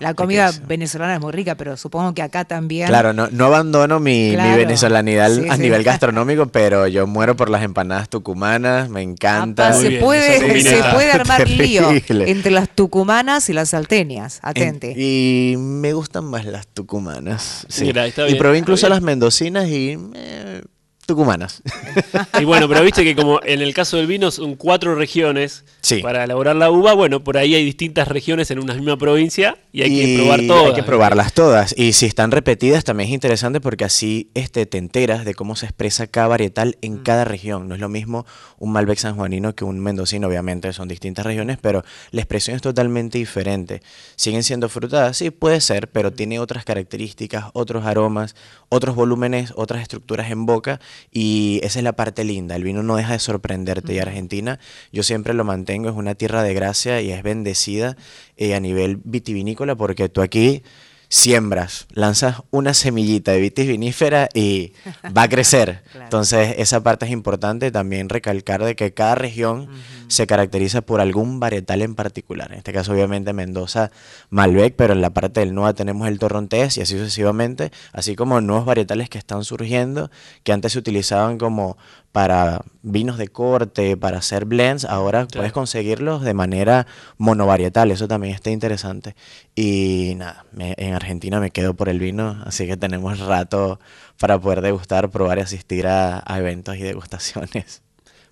la 0.00 0.14
comida 0.14 0.50
venezolana 0.66 1.14
es 1.14 1.20
muy 1.20 1.32
rica, 1.32 1.54
pero 1.54 1.76
supongo 1.76 2.14
que 2.14 2.22
acá 2.22 2.44
también. 2.44 2.88
Claro, 2.88 3.12
no, 3.12 3.28
no 3.28 3.46
abandono 3.46 4.00
mi, 4.00 4.34
venezolanidad 4.34 5.30
a 5.50 5.56
nivel 5.56 5.82
gastronómico, 5.84 6.46
pero 6.46 6.88
yo 6.88 7.06
muero 7.06 7.36
por 7.36 7.48
las 7.48 7.62
empanadas 7.62 8.08
tucumanas, 8.08 8.88
me 8.88 9.02
encanta. 9.02 9.72
se, 9.72 9.92
puede, 9.92 10.62
se 10.62 10.82
puede 10.92 11.12
armar 11.12 11.48
lío 11.48 11.90
entre 12.08 12.50
las 12.50 12.68
tucumanas 12.68 13.48
y 13.48 13.52
las 13.52 13.73
salteñas, 13.74 14.38
atente. 14.42 14.94
y 14.96 15.56
me 15.58 15.92
gustan 15.92 16.30
las 16.30 16.68
tucumanas. 16.68 17.66
Sí. 17.68 17.90
y 18.28 18.34
probé 18.36 18.58
incluso 18.58 18.88
las 18.88 19.02
mendocinas 19.02 19.68
y 19.68 19.98
eh, 20.14 20.62
tucumanas. 21.06 21.60
Y 22.40 22.44
bueno, 22.44 22.68
pero 22.68 22.82
viste 22.82 23.02
que 23.02 23.16
como 23.16 23.40
en 23.42 23.62
el 23.62 23.74
caso 23.74 23.96
del 23.96 24.06
vino 24.06 24.30
son 24.30 24.54
cuatro 24.54 24.94
regiones 24.94 25.64
para 26.02 26.24
elaborar 26.24 26.54
la 26.54 26.70
uva, 26.70 26.94
bueno, 26.94 27.24
por 27.24 27.36
ahí 27.36 27.54
hay 27.54 27.64
distintas 27.64 28.06
regiones 28.06 28.50
en 28.52 28.60
una 28.60 28.74
misma 28.74 28.96
provincia 28.96 29.56
y 29.74 29.82
hay 29.82 29.90
que 29.90 30.16
probar 30.16 30.40
todas. 30.46 30.66
Hay 30.66 30.74
que 30.74 30.82
probarlas 30.84 31.32
todas. 31.32 31.74
Y 31.76 31.94
si 31.94 32.06
están 32.06 32.30
repetidas 32.30 32.84
también 32.84 33.08
es 33.08 33.14
interesante 33.14 33.60
porque 33.60 33.84
así 33.84 34.30
este, 34.34 34.66
te 34.66 34.78
enteras 34.78 35.24
de 35.24 35.34
cómo 35.34 35.56
se 35.56 35.66
expresa 35.66 36.06
cada 36.06 36.28
varietal 36.28 36.78
en 36.80 37.00
mm. 37.00 37.02
cada 37.02 37.24
región. 37.24 37.66
No 37.66 37.74
es 37.74 37.80
lo 37.80 37.88
mismo 37.88 38.24
un 38.60 38.70
Malbec 38.70 38.98
sanjuanino 38.98 39.56
que 39.56 39.64
un 39.64 39.80
mendocino, 39.80 40.28
obviamente 40.28 40.72
son 40.72 40.86
distintas 40.86 41.26
regiones, 41.26 41.58
pero 41.60 41.82
la 42.12 42.20
expresión 42.20 42.54
es 42.54 42.62
totalmente 42.62 43.18
diferente. 43.18 43.82
¿Siguen 44.14 44.44
siendo 44.44 44.68
frutadas? 44.68 45.16
Sí, 45.16 45.30
puede 45.30 45.60
ser, 45.60 45.90
pero 45.90 46.12
tiene 46.12 46.38
otras 46.38 46.64
características, 46.64 47.46
otros 47.52 47.84
aromas, 47.84 48.36
otros 48.68 48.94
volúmenes, 48.94 49.52
otras 49.56 49.82
estructuras 49.82 50.30
en 50.30 50.46
boca 50.46 50.78
y 51.10 51.58
esa 51.64 51.80
es 51.80 51.82
la 51.82 51.94
parte 51.94 52.22
linda. 52.22 52.54
El 52.54 52.62
vino 52.62 52.84
no 52.84 52.94
deja 52.94 53.14
de 53.14 53.18
sorprenderte 53.18 53.92
y 53.92 53.98
Argentina, 53.98 54.60
yo 54.92 55.02
siempre 55.02 55.34
lo 55.34 55.42
mantengo, 55.42 55.88
es 55.88 55.96
una 55.96 56.14
tierra 56.14 56.44
de 56.44 56.54
gracia 56.54 57.00
y 57.00 57.10
es 57.10 57.24
bendecida 57.24 57.96
eh, 58.36 58.54
a 58.54 58.60
nivel 58.60 59.00
vitivinícola 59.02 59.63
porque 59.76 60.08
tú 60.08 60.22
aquí 60.22 60.62
siembras, 61.08 61.86
lanzas 61.90 62.42
una 62.50 62.74
semillita 62.74 63.30
de 63.30 63.40
vitis 63.40 63.68
vinífera 63.68 64.28
y 64.34 64.72
va 65.16 65.22
a 65.22 65.28
crecer. 65.28 65.82
Entonces, 65.94 66.56
esa 66.58 66.82
parte 66.82 67.06
es 67.06 67.12
importante 67.12 67.70
también 67.70 68.08
recalcar 68.08 68.64
de 68.64 68.74
que 68.74 68.94
cada 68.94 69.14
región 69.14 69.68
se 70.08 70.26
caracteriza 70.26 70.80
por 70.80 71.00
algún 71.00 71.38
varietal 71.38 71.82
en 71.82 71.94
particular. 71.94 72.50
En 72.50 72.58
este 72.58 72.72
caso, 72.72 72.92
obviamente, 72.92 73.32
Mendoza, 73.32 73.92
Malbec, 74.30 74.74
pero 74.74 74.92
en 74.92 75.00
la 75.00 75.10
parte 75.10 75.38
del 75.38 75.54
NOA 75.54 75.74
tenemos 75.74 76.08
el 76.08 76.18
Torrontés 76.18 76.78
y 76.78 76.80
así 76.80 76.98
sucesivamente, 76.98 77.70
así 77.92 78.16
como 78.16 78.40
nuevos 78.40 78.64
varietales 78.64 79.08
que 79.08 79.18
están 79.18 79.44
surgiendo, 79.44 80.10
que 80.42 80.52
antes 80.52 80.72
se 80.72 80.80
utilizaban 80.80 81.38
como 81.38 81.76
para 82.14 82.62
vinos 82.82 83.18
de 83.18 83.26
corte, 83.26 83.96
para 83.96 84.18
hacer 84.18 84.44
blends, 84.44 84.84
ahora 84.84 85.26
puedes 85.26 85.50
conseguirlos 85.50 86.22
de 86.22 86.32
manera 86.32 86.86
monovarietal, 87.18 87.90
eso 87.90 88.06
también 88.06 88.32
está 88.32 88.52
interesante. 88.52 89.16
Y 89.56 90.12
nada, 90.16 90.44
en 90.56 90.94
Argentina 90.94 91.40
me 91.40 91.50
quedo 91.50 91.74
por 91.74 91.88
el 91.88 91.98
vino, 91.98 92.40
así 92.46 92.68
que 92.68 92.76
tenemos 92.76 93.18
rato 93.18 93.80
para 94.20 94.38
poder 94.38 94.60
degustar, 94.60 95.10
probar 95.10 95.38
y 95.38 95.40
asistir 95.40 95.88
a 95.88 96.22
eventos 96.38 96.76
y 96.76 96.82
degustaciones. 96.82 97.82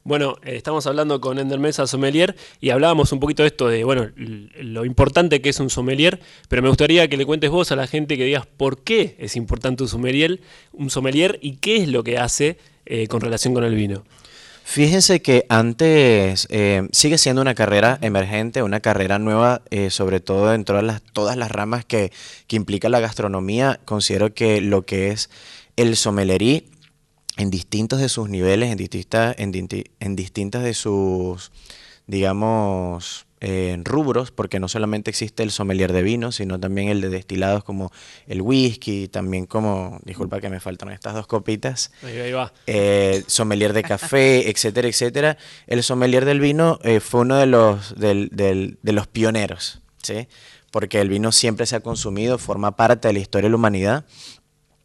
Bueno, 0.05 0.37
eh, 0.43 0.57
estamos 0.57 0.87
hablando 0.89 1.21
con 1.21 1.39
Ender 1.39 1.61
Mesa, 1.61 1.87
sommelier, 1.87 2.35
y 2.61 2.71
hablábamos 2.71 3.13
un 3.13 3.21
poquito 3.21 3.45
de 3.45 3.49
esto, 3.49 3.69
de 3.69 3.85
bueno, 3.85 4.11
lo 4.17 4.85
importante 4.85 5.41
que 5.41 5.51
es 5.51 5.61
un 5.61 5.71
sommelier, 5.71 6.19
pero 6.49 6.61
me 6.61 6.69
gustaría 6.69 7.07
que 7.09 7.17
le 7.17 7.25
cuentes 7.25 7.51
vos 7.51 7.71
a 7.71 7.77
la 7.77 7.87
gente 7.87 8.17
que 8.17 8.25
digas 8.25 8.47
por 8.47 8.83
qué 8.83 9.15
es 9.21 9.37
importante 9.37 9.85
un 9.85 9.89
sommelier, 9.89 10.41
un 10.73 10.91
sommelier 10.91 11.39
y 11.41 11.57
qué 11.57 11.77
es 11.77 11.89
lo 11.89 12.03
que 12.03 12.19
hace 12.19 12.59
eh, 12.87 13.07
con 13.09 13.21
relación 13.21 13.55
con 13.55 13.65
el 13.65 13.75
vino. 13.75 14.05
Fíjense 14.65 15.21
que 15.21 15.45
antes 15.49 16.47
eh, 16.51 16.89
sigue 16.93 17.19
siendo 17.19 17.43
una 17.43 17.55
carrera 17.55 17.99
emergente, 18.01 18.63
una 18.63 18.81
carrera 18.81 19.19
nueva, 19.19 19.63
sobre 19.91 20.21
todo 20.21 20.51
dentro 20.51 20.77
de 20.77 20.83
las, 20.85 21.03
todas 21.03 21.37
las 21.37 21.51
ramas 21.51 21.85
que, 21.85 22.13
que 22.47 22.57
implica 22.57 22.89
la 22.89 23.01
gastronomía. 23.01 23.81
Considero 23.85 24.33
que 24.35 24.61
lo 24.61 24.87
que 24.87 25.11
es 25.11 25.31
el 25.77 25.97
sommelerí 25.97 26.69
en 27.37 27.51
distintos 27.51 28.01
de 28.01 28.09
sus 28.09 28.29
niveles, 28.29 28.71
en, 28.71 29.85
en, 30.01 30.17
distintas 30.17 30.63
de 30.63 30.75
sus, 30.75 31.51
digamos, 32.07 33.27
eh, 33.45 33.77
rubros, 33.83 34.31
porque 34.31 34.61
no 34.61 34.69
solamente 34.69 35.11
existe 35.11 35.43
el 35.43 35.51
sommelier 35.51 35.93
de 35.93 36.03
vino, 36.03 36.31
sino 36.31 36.61
también 36.61 36.89
el 36.89 37.01
de 37.01 37.09
destilados 37.09 37.65
como 37.65 37.91
el 38.29 38.41
whisky, 38.41 39.09
también 39.09 39.47
como, 39.47 39.99
disculpa 40.05 40.41
que 40.41 40.49
me 40.49 40.61
faltan 40.61 40.93
estas 40.93 41.15
dos 41.15 41.27
copitas, 41.27 41.91
ahí, 42.05 42.31
va. 42.31 42.53
Eh, 42.69 43.25
sommelier 43.27 43.73
de 43.73 43.83
café, 43.83 44.49
etcétera, 44.51 44.87
etcétera. 44.87 45.39
El 45.67 45.83
sommelier 45.83 46.25
del 46.25 46.39
vino 46.39 46.79
eh, 46.85 47.01
fue 47.01 47.23
uno 47.23 47.37
de 47.37 47.47
los, 47.47 47.99
de 47.99 48.77
los 48.81 49.07
pioneros, 49.09 49.81
¿sí? 50.05 50.29
porque 50.71 51.01
el 51.01 51.09
vino 51.09 51.33
siempre 51.33 51.67
se 51.67 51.75
ha 51.75 51.81
consumido, 51.81 52.39
forma 52.39 52.77
parte 52.77 53.09
de 53.09 53.15
la 53.15 53.21
historia 53.21 53.49
de 53.49 53.51
la 53.51 53.57
humanidad 53.57 54.05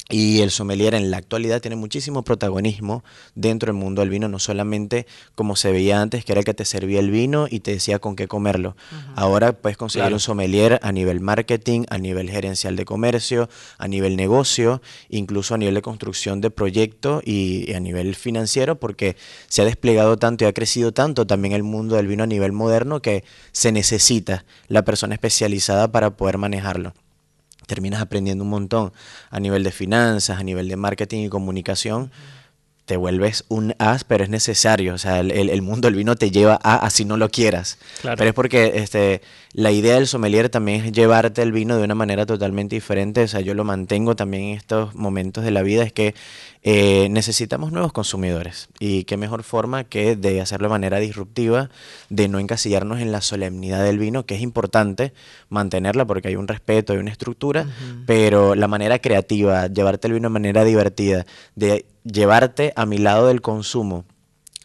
Y 0.09 0.39
el 0.39 0.51
sommelier 0.51 0.93
en 0.93 1.11
la 1.11 1.17
actualidad 1.17 1.61
tiene 1.61 1.75
muchísimo 1.75 2.23
protagonismo 2.23 3.03
dentro 3.35 3.73
del 3.73 3.79
mundo 3.79 4.01
del 4.01 4.09
vino, 4.09 4.29
no 4.29 4.39
solamente 4.39 5.05
como 5.35 5.57
se 5.57 5.71
veía 5.71 6.01
antes, 6.01 6.23
que 6.23 6.31
era 6.31 6.39
el 6.39 6.45
que 6.45 6.53
te 6.53 6.63
servía 6.63 6.99
el 6.99 7.11
vino 7.11 7.47
y 7.49 7.59
te 7.59 7.71
decía 7.71 7.99
con 7.99 8.15
qué 8.15 8.27
comerlo. 8.29 8.77
Ahora 9.15 9.51
puedes 9.51 9.75
conseguir 9.77 10.13
un 10.13 10.21
sommelier 10.21 10.79
a 10.81 10.93
nivel 10.93 11.19
marketing, 11.19 11.83
a 11.89 11.97
nivel 11.97 12.29
gerencial 12.29 12.77
de 12.77 12.85
comercio, 12.85 13.49
a 13.77 13.89
nivel 13.89 14.15
negocio, 14.15 14.81
incluso 15.09 15.55
a 15.55 15.57
nivel 15.57 15.75
de 15.75 15.81
construcción 15.81 16.39
de 16.39 16.51
proyecto 16.51 17.21
y, 17.25 17.73
a 17.73 17.81
nivel 17.81 18.15
financiero, 18.15 18.79
porque 18.79 19.17
se 19.49 19.61
ha 19.61 19.65
desplegado 19.65 20.17
tanto 20.17 20.45
y 20.45 20.47
ha 20.47 20.53
crecido 20.53 20.93
tanto 20.93 21.27
también 21.27 21.53
el 21.53 21.63
mundo 21.63 21.97
del 21.97 22.07
vino 22.07 22.23
a 22.23 22.27
nivel 22.27 22.53
moderno 22.53 23.01
que 23.01 23.25
se 23.51 23.73
necesita 23.73 24.45
la 24.69 24.83
persona 24.83 25.15
especializada 25.15 25.91
para 25.91 26.15
poder 26.15 26.37
manejarlo 26.37 26.93
terminas 27.67 28.01
aprendiendo 28.01 28.43
un 28.43 28.50
montón 28.50 28.91
a 29.29 29.39
nivel 29.39 29.63
de 29.63 29.71
finanzas, 29.71 30.39
a 30.39 30.43
nivel 30.43 30.67
de 30.67 30.77
marketing 30.77 31.25
y 31.25 31.29
comunicación. 31.29 32.09
Te 32.88 32.98
vuelves 32.98 33.44
un 33.50 33.75
as, 33.77 34.03
pero 34.03 34.24
es 34.24 34.29
necesario. 34.29 34.94
O 34.94 34.98
sea, 34.98 35.20
el, 35.20 35.62
mundo 35.62 35.88
del 35.88 35.96
vino 35.96 36.15
te 36.15 36.32
lleva 36.32 36.58
a 36.63 36.77
así 36.77 37.06
no 37.06 37.17
lo 37.17 37.29
quieras. 37.29 37.77
Pero 38.01 38.24
es 38.24 38.34
porque 38.34 38.72
este, 38.75 39.22
la 39.53 39.72
idea 39.72 39.96
del 39.96 40.08
sommelier 40.08 40.50
también 40.50 40.86
es 40.86 40.91
llevarte 40.94 41.41
el 41.41 41.51
vino 41.51 41.77
de 41.77 41.84
una 41.84 41.96
manera 41.96 42.25
totalmente 42.25 42.75
diferente. 42.75 43.24
O 43.24 43.27
sea, 43.27 43.41
yo 43.41 43.53
lo 43.53 43.65
mantengo 43.65 44.15
también 44.15 44.44
en 44.44 44.58
estos 44.58 44.96
momentos 44.96 45.44
de 45.44 45.51
la 45.51 45.63
vida. 45.63 45.84
Es 45.84 45.91
que 45.91 46.15
eh, 46.70 47.08
necesitamos 47.12 47.72
nuevos 47.72 47.94
consumidores 47.94 48.67
y 48.79 49.06
qué 49.06 49.15
mejor 49.15 49.44
forma 49.44 49.84
que 49.84 50.15
de 50.15 50.41
hacerlo 50.41 50.67
de 50.67 50.72
manera 50.72 51.00
disruptiva, 51.00 51.70
de 52.10 52.27
no 52.27 52.39
encasillarnos 52.39 53.00
en 53.00 53.12
la 53.12 53.22
solemnidad 53.22 53.84
del 53.84 54.00
vino, 54.00 54.25
que 54.25 54.36
es 54.36 54.41
importante 54.41 55.13
mantenerla 55.50 56.06
porque 56.06 56.27
hay 56.27 56.36
un 56.36 56.48
respeto, 56.48 56.91
hay 56.91 57.00
una 57.00 57.12
estructura, 57.12 57.67
pero 58.06 58.56
la 58.56 58.67
manera 58.67 59.00
creativa, 59.00 59.67
llevarte 59.67 60.08
el 60.08 60.13
vino 60.15 60.27
de 60.27 60.34
manera 60.34 60.63
divertida, 60.63 61.25
de 61.56 61.86
llevarte 62.11 62.73
a 62.75 62.85
mi 62.85 62.97
lado 62.97 63.27
del 63.27 63.41
consumo 63.41 64.05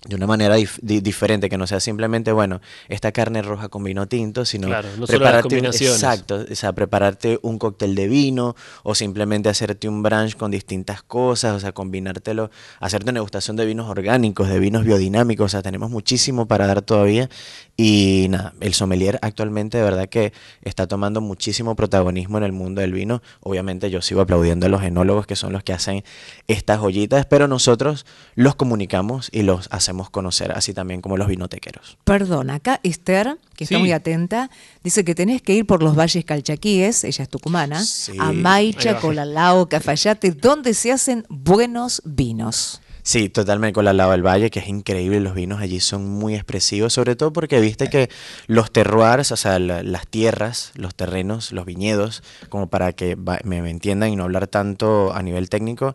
de 0.06 0.16
una 0.16 0.26
manera 0.26 0.56
diferente, 0.82 1.49
que 1.49 1.56
no 1.56 1.66
sea 1.68 1.78
simplemente, 1.78 2.32
bueno, 2.32 2.61
esta 2.88 3.12
carne 3.12 3.40
roja 3.40 3.68
con 3.68 3.84
vino 3.84 4.08
tinto, 4.08 4.44
sino 4.44 4.68
prepararte, 5.06 5.58
exacto, 5.58 6.44
o 6.50 6.54
sea, 6.56 6.72
prepararte 6.72 7.38
un 7.42 7.58
cóctel 7.58 7.94
de 7.94 8.08
vino 8.08 8.56
o 8.82 8.96
simplemente 8.96 9.49
hacerte 9.49 9.88
un 9.88 10.02
brunch 10.02 10.37
con 10.37 10.50
distintas 10.50 11.04
cosas, 11.04 11.54
o 11.54 11.61
sea, 11.61 11.72
combinártelo, 11.72 12.50
hacerte 12.80 13.11
una 13.11 13.18
degustación 13.18 13.56
de 13.56 13.64
vinos 13.64 13.88
orgánicos, 13.88 14.49
de 14.49 14.58
vinos 14.58 14.84
biodinámicos, 14.84 15.46
o 15.46 15.49
sea, 15.50 15.62
tenemos 15.62 15.90
muchísimo 15.90 16.46
para 16.49 16.66
dar 16.66 16.82
todavía 16.82 17.30
y 17.76 18.26
nada, 18.29 18.52
el 18.61 18.75
sommelier 18.75 19.19
actualmente 19.23 19.79
de 19.79 19.85
verdad 19.85 20.09
que 20.09 20.33
está 20.62 20.87
tomando 20.87 21.21
muchísimo 21.21 21.75
protagonismo 21.75 22.37
en 22.38 22.45
el 22.45 22.52
mundo 22.52 22.83
del 22.83 22.93
vino. 22.93 23.23
Obviamente 23.41 23.91
yo 23.91 24.02
sigo 24.02 24.21
aplaudiendo 24.21 24.67
a 24.67 24.69
los 24.69 24.83
enólogos 24.83 25.26
que 25.26 25.37
son 25.37 25.52
los 25.52 25.62
que 25.62 25.73
hacen 25.73 26.05
estas 26.49 26.81
joyitas, 26.81 27.25
pero 27.26 27.49
nosotros 27.49 28.05
los 28.35 28.55
comunicamos 28.57 29.31
y 29.33 29.43
los 29.43 29.69
hacemos 29.71 30.11
conocer, 30.11 30.52
así 30.52 30.75
también 30.75 31.00
como 31.00 31.17
los 31.17 31.29
vinotequeros. 31.29 31.97
Perdón, 32.05 32.50
acá 32.50 32.79
Esther, 32.83 33.38
que 33.57 33.64
está 33.64 33.79
muy 33.79 33.93
atenta, 33.93 34.50
dice 34.85 35.05
que 35.05 35.14
tenés 35.14 35.41
que 35.41 35.55
ir 35.55 35.67
por 35.67 35.83
los 35.83 35.97
valles 35.97 36.25
calchaquíes, 36.25 37.05
ella 37.05 37.25
es 37.25 37.29
tucumana, 37.31 37.83
a 38.19 38.33
Maicha, 38.33 38.99
Colalao, 39.00 39.69
Cafayate, 39.69 40.33
donde 40.33 40.75
se 40.75 40.93
hacen 40.93 41.25
buenos 41.29 42.02
vinos. 42.05 42.81
Sí, 43.04 43.28
totalmente 43.28 43.73
con 43.75 43.85
la 43.85 43.92
lava 43.92 44.12
del 44.12 44.25
valle, 44.25 44.50
que 44.50 44.61
es 44.61 44.68
increíble, 44.68 45.18
los 45.21 45.35
vinos 45.35 45.61
allí 45.61 45.80
son 45.80 46.09
muy 46.09 46.37
expresivos, 46.37 46.92
sobre 46.92 47.16
todo 47.16 47.32
porque 47.32 47.61
viste 47.61 47.90
que 47.90 48.09
los 48.47 48.71
terroirs, 48.71 49.32
o 49.32 49.37
sea, 49.37 49.59
las 49.59 50.06
tierras, 50.06 50.71
los 50.76 50.94
terrenos, 50.94 51.50
los 51.50 51.66
viñedos, 51.66 52.23
como 52.49 52.68
para 52.68 52.92
que 52.92 53.16
me, 53.44 53.59
entiendan 53.68 54.11
y 54.11 54.16
no 54.16 54.23
hablar 54.23 54.47
tanto 54.47 55.12
a 55.12 55.23
nivel 55.23 55.49
técnico, 55.49 55.94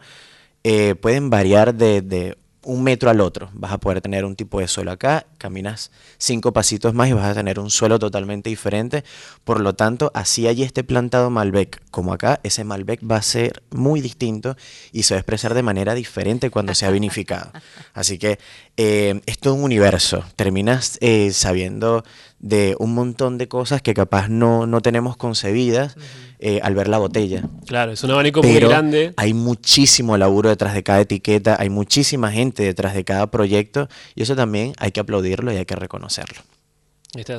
eh, 0.65 0.95
pueden 0.95 1.29
variar 1.29 1.75
de, 1.75 2.01
de 2.01 2.37
un 2.67 2.83
metro 2.83 3.09
al 3.09 3.21
otro. 3.21 3.49
Vas 3.53 3.71
a 3.71 3.77
poder 3.77 4.01
tener 4.01 4.25
un 4.25 4.35
tipo 4.35 4.59
de 4.59 4.67
suelo 4.67 4.91
acá, 4.91 5.25
caminas 5.37 5.89
cinco 6.17 6.51
pasitos 6.51 6.93
más 6.93 7.07
y 7.07 7.13
vas 7.13 7.25
a 7.25 7.33
tener 7.33 7.59
un 7.59 7.69
suelo 7.69 7.97
totalmente 7.97 8.49
diferente. 8.49 9.05
Por 9.45 9.61
lo 9.61 9.73
tanto, 9.73 10.11
así 10.13 10.47
allí 10.47 10.63
esté 10.63 10.83
plantado 10.83 11.29
Malbec 11.29 11.81
como 11.91 12.11
acá, 12.11 12.41
ese 12.43 12.65
Malbec 12.65 12.99
va 13.09 13.15
a 13.15 13.21
ser 13.21 13.63
muy 13.71 14.01
distinto 14.01 14.57
y 14.91 15.03
se 15.03 15.13
va 15.13 15.17
a 15.17 15.21
expresar 15.21 15.53
de 15.53 15.63
manera 15.63 15.95
diferente 15.95 16.51
cuando 16.51 16.75
sea 16.75 16.91
vinificado. 16.91 17.51
Así 17.93 18.19
que 18.19 18.37
eh, 18.75 19.21
es 19.25 19.39
todo 19.39 19.53
un 19.53 19.63
universo. 19.63 20.25
Terminas 20.35 20.97
eh, 20.99 21.31
sabiendo 21.31 22.03
de 22.39 22.75
un 22.79 22.93
montón 22.93 23.37
de 23.37 23.47
cosas 23.47 23.81
que 23.81 23.93
capaz 23.93 24.29
no, 24.29 24.67
no 24.67 24.81
tenemos 24.81 25.17
concebidas 25.17 25.95
eh, 26.39 26.59
al 26.61 26.75
ver 26.75 26.87
la 26.87 26.99
botella. 26.99 27.43
Claro, 27.65 27.91
es 27.91 28.03
un 28.03 28.11
abanico 28.11 28.43
muy 28.43 28.53
grande. 28.53 29.13
Hay 29.17 29.33
muchísimo 29.33 30.17
laburo 30.17 30.49
detrás 30.49 30.73
de 30.73 30.83
cada 30.83 31.01
etiqueta, 31.01 31.57
hay 31.59 31.69
muchísima 31.69 32.31
gente 32.31 32.63
detrás 32.63 32.93
de 32.93 33.03
cada 33.03 33.27
proyecto 33.27 33.89
y 34.15 34.21
eso 34.21 34.35
también 34.35 34.73
hay 34.77 34.91
que 34.91 34.99
aplaudirlo 34.99 35.51
y 35.51 35.57
hay 35.57 35.65
que 35.65 35.75
reconocerlo. 35.75 36.41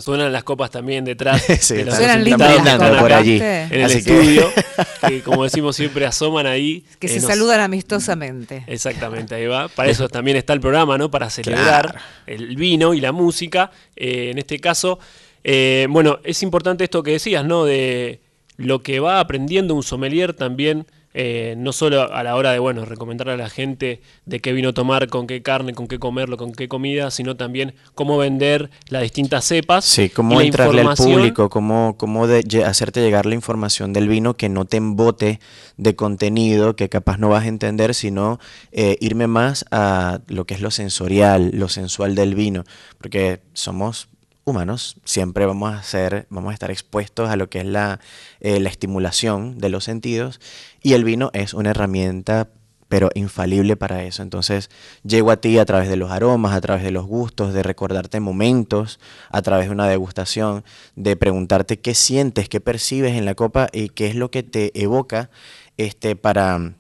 Suenan 0.01 0.33
las 0.33 0.45
copas 0.45 0.71
también 0.71 1.05
detrás. 1.05 1.43
sí, 1.61 1.85
suenan 1.85 2.25
lindas 2.25 3.01
por 3.01 3.13
allí. 3.13 3.41
En 3.41 3.81
el 3.81 3.91
estudio, 3.91 4.51
que... 5.09 5.23
como 5.23 5.45
decimos 5.45 5.77
siempre, 5.77 6.07
asoman 6.07 6.47
ahí. 6.47 6.85
Que 6.99 7.09
se 7.09 7.21
saludan 7.21 7.61
amistosamente. 7.61 8.65
Exactamente, 8.67 9.35
ahí 9.35 9.47
va. 9.47 9.69
Para 9.69 9.91
eso 9.91 10.09
también 10.09 10.37
está 10.37 10.53
el 10.53 10.61
programa, 10.61 10.99
¿no? 10.99 11.11
Para 11.11 11.31
celebrar 11.31 12.01
el 12.27 12.57
vino 12.57 12.95
y 12.95 13.01
la 13.01 13.13
música. 13.13 13.71
Eh, 13.97 14.31
en 14.31 14.39
este 14.39 14.59
caso, 14.59 14.99
eh, 15.45 15.87
bueno, 15.91 16.19
es 16.25 16.43
importante 16.43 16.85
esto 16.85 17.03
que 17.03 17.13
decías, 17.13 17.45
¿no? 17.45 17.65
De 17.65 18.21
lo 18.57 18.83
que 18.83 19.01
va 19.01 19.21
aprendiendo 19.21 19.75
un 19.75 19.83
sommelier 19.83 20.35
también, 20.35 20.87
eh, 21.21 21.57
no 21.59 21.73
solo 21.73 22.15
a 22.15 22.23
la 22.23 22.37
hora 22.37 22.53
de 22.53 22.61
bueno 22.61 22.85
recomendarle 22.85 23.33
a 23.33 23.37
la 23.37 23.51
gente 23.51 24.01
de 24.25 24.39
qué 24.39 24.53
vino 24.53 24.73
tomar, 24.73 25.09
con 25.09 25.27
qué 25.27 25.43
carne, 25.43 25.75
con 25.75 25.89
qué 25.89 25.99
comerlo, 25.99 26.37
con 26.37 26.53
qué 26.53 26.69
comida, 26.69 27.11
sino 27.11 27.37
también 27.37 27.75
cómo 27.97 28.19
vender 28.19 28.71
las 28.89 29.03
distintas 29.03 29.45
cepas. 29.45 29.85
Sí, 29.85 30.11
cómo 30.11 30.41
entrarle 30.41 30.83
al 30.83 30.95
público, 30.95 31.51
cómo, 31.51 31.97
cómo 31.99 32.27
hacerte 32.65 33.01
llegar 33.01 33.27
la 33.27 33.35
información 33.35 33.93
del 33.93 34.07
vino 34.07 34.35
que 34.35 34.49
no 34.49 34.65
te 34.65 34.77
embote 34.77 35.41
de 35.77 35.97
contenido 35.97 36.77
que 36.77 36.89
capaz 36.89 37.19
no 37.19 37.29
vas 37.29 37.43
a 37.47 37.49
entender, 37.49 37.97
sino 37.97 38.39
eh, 38.71 38.97
irme 39.01 39.27
más 39.27 39.65
a 39.73 40.21
lo 40.29 40.45
que 40.45 40.55
es 40.55 40.61
lo 40.61 40.71
sensorial, 40.71 41.51
lo 41.53 41.69
sensual 41.69 42.15
del 42.15 42.37
vino, 42.37 42.63
porque 43.01 43.41
somos 43.55 44.07
humanos 44.49 44.97
siempre 45.05 45.47
vamos 45.47 45.75
a 45.75 45.83
ser, 45.83 46.27
vamos 46.31 46.51
a 46.51 46.55
estar 46.55 46.71
expuestos 46.71 47.31
a 47.31 47.37
lo 47.37 47.49
que 47.49 47.61
es 47.61 47.67
la, 47.67 48.01
eh, 48.41 48.61
la 48.61 48.69
estimulación 48.69 49.59
de 49.59 49.69
los 49.69 49.85
sentidos 49.85 50.41
y 50.83 50.95
el 50.95 51.05
vino 51.05 51.31
es 51.33 51.55
una 51.55 51.71
herramienta 51.71 52.49
pero 52.89 53.11
infalible 53.15 53.77
para 53.77 54.03
eso. 54.03 54.23
Entonces 54.23 54.71
llego 55.05 55.31
a 55.31 55.37
ti 55.37 55.59
a 55.59 55.65
través 55.65 55.89
de 55.89 55.97
los 55.97 56.11
aromas, 56.11 56.55
a 56.55 56.61
través 56.61 56.83
de 56.83 56.91
los 56.91 57.07
gustos, 57.07 57.53
de 57.53 57.63
recordarte 57.63 58.19
momentos, 58.21 58.99
a 59.31 59.43
través 59.43 59.67
de 59.67 59.73
una 59.73 59.87
degustación, 59.87 60.65
de 60.97 61.17
preguntarte 61.17 61.79
qué 61.79 61.95
sientes, 61.95 62.49
qué 62.49 62.61
percibes 62.61 63.15
en 63.15 63.25
la 63.25 63.35
copa 63.35 63.69
y 63.73 63.91
qué 63.91 64.07
es 64.07 64.15
lo 64.15 64.31
que 64.31 64.43
te 64.43 64.73
evoca 64.81 65.31
este, 65.77 66.17
para, 66.17 66.73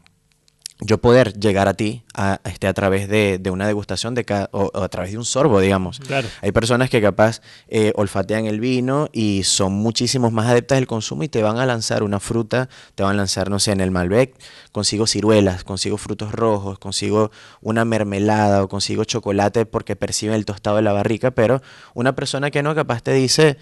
yo 0.80 0.98
poder 0.98 1.38
llegar 1.38 1.66
a 1.66 1.74
ti 1.74 2.04
a, 2.14 2.40
este, 2.44 2.68
a 2.68 2.72
través 2.72 3.08
de, 3.08 3.40
una 3.50 3.66
degustación 3.66 4.14
de 4.14 4.24
o, 4.52 4.70
a 4.80 4.88
través 4.88 5.10
de 5.12 5.18
un 5.18 5.24
sorbo, 5.24 5.60
digamos. 5.60 6.00
Hay 6.40 6.52
personas 6.52 6.88
que 6.88 7.02
capaz 7.02 7.40
eh, 7.68 7.92
olfatean 7.96 8.46
el 8.46 8.60
vino 8.60 9.08
y 9.12 9.42
son 9.42 9.72
muchísimos 9.72 10.32
más 10.32 10.46
adeptas 10.46 10.78
del 10.78 10.86
consumo 10.86 11.24
y 11.24 11.28
te 11.28 11.42
van 11.42 11.58
a 11.58 11.66
lanzar 11.66 12.02
una 12.02 12.20
fruta, 12.20 12.68
te 12.94 13.02
van 13.02 13.14
a 13.14 13.16
lanzar, 13.16 13.50
no 13.50 13.58
sé, 13.58 13.72
en 13.72 13.80
el 13.80 13.90
Malbec, 13.90 14.34
consigo 14.70 15.06
ciruelas, 15.06 15.64
consigo 15.64 15.96
frutos 15.96 16.32
rojos, 16.32 16.78
consigo 16.78 17.32
una 17.60 17.84
mermelada 17.84 18.62
o 18.62 18.68
consigo 18.68 19.04
chocolate 19.04 19.66
porque 19.66 19.96
perciben 19.96 20.36
el 20.36 20.44
tostado 20.44 20.76
de 20.76 20.82
la 20.82 20.92
barrica, 20.92 21.32
pero 21.32 21.60
una 21.94 22.14
persona 22.14 22.50
que 22.50 22.62
no 22.62 22.74
capaz 22.74 23.02
te 23.02 23.12
dice 23.12 23.58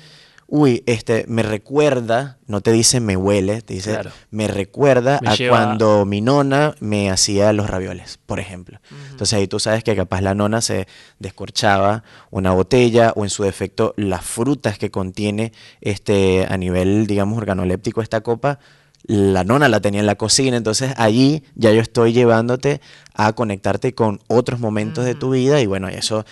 uy, 0.48 0.82
este, 0.86 1.24
me 1.28 1.42
recuerda, 1.42 2.38
no 2.46 2.60
te 2.60 2.70
dice 2.72 3.00
me 3.00 3.16
huele, 3.16 3.62
te 3.62 3.74
dice 3.74 3.98
me 4.30 4.46
recuerda 4.46 5.20
a 5.24 5.36
cuando 5.48 6.04
mi 6.04 6.20
nona 6.20 6.74
me 6.80 7.10
hacía 7.10 7.52
los 7.52 7.68
ravioles, 7.68 8.18
por 8.26 8.38
ejemplo. 8.38 8.78
Entonces 9.10 9.34
ahí 9.34 9.48
tú 9.48 9.58
sabes 9.58 9.82
que 9.82 9.96
capaz 9.96 10.20
la 10.20 10.34
nona 10.34 10.60
se 10.60 10.86
descorchaba 11.18 12.04
una 12.30 12.52
botella 12.52 13.12
o 13.16 13.24
en 13.24 13.30
su 13.30 13.42
defecto 13.42 13.92
las 13.96 14.24
frutas 14.24 14.78
que 14.78 14.90
contiene 14.90 15.52
este, 15.80 16.46
a 16.48 16.56
nivel, 16.56 17.06
digamos, 17.06 17.38
organoléptico 17.38 18.00
esta 18.00 18.20
copa, 18.20 18.60
la 19.02 19.44
nona 19.44 19.68
la 19.68 19.80
tenía 19.80 20.00
en 20.00 20.06
la 20.06 20.16
cocina, 20.16 20.56
entonces 20.56 20.92
allí 20.96 21.44
ya 21.54 21.72
yo 21.72 21.80
estoy 21.80 22.12
llevándote 22.12 22.80
a 23.14 23.32
conectarte 23.34 23.94
con 23.94 24.20
otros 24.26 24.58
momentos 24.58 25.04
de 25.04 25.14
tu 25.14 25.30
vida 25.30 25.60
y 25.60 25.66
bueno, 25.66 25.88
eso 25.88 26.24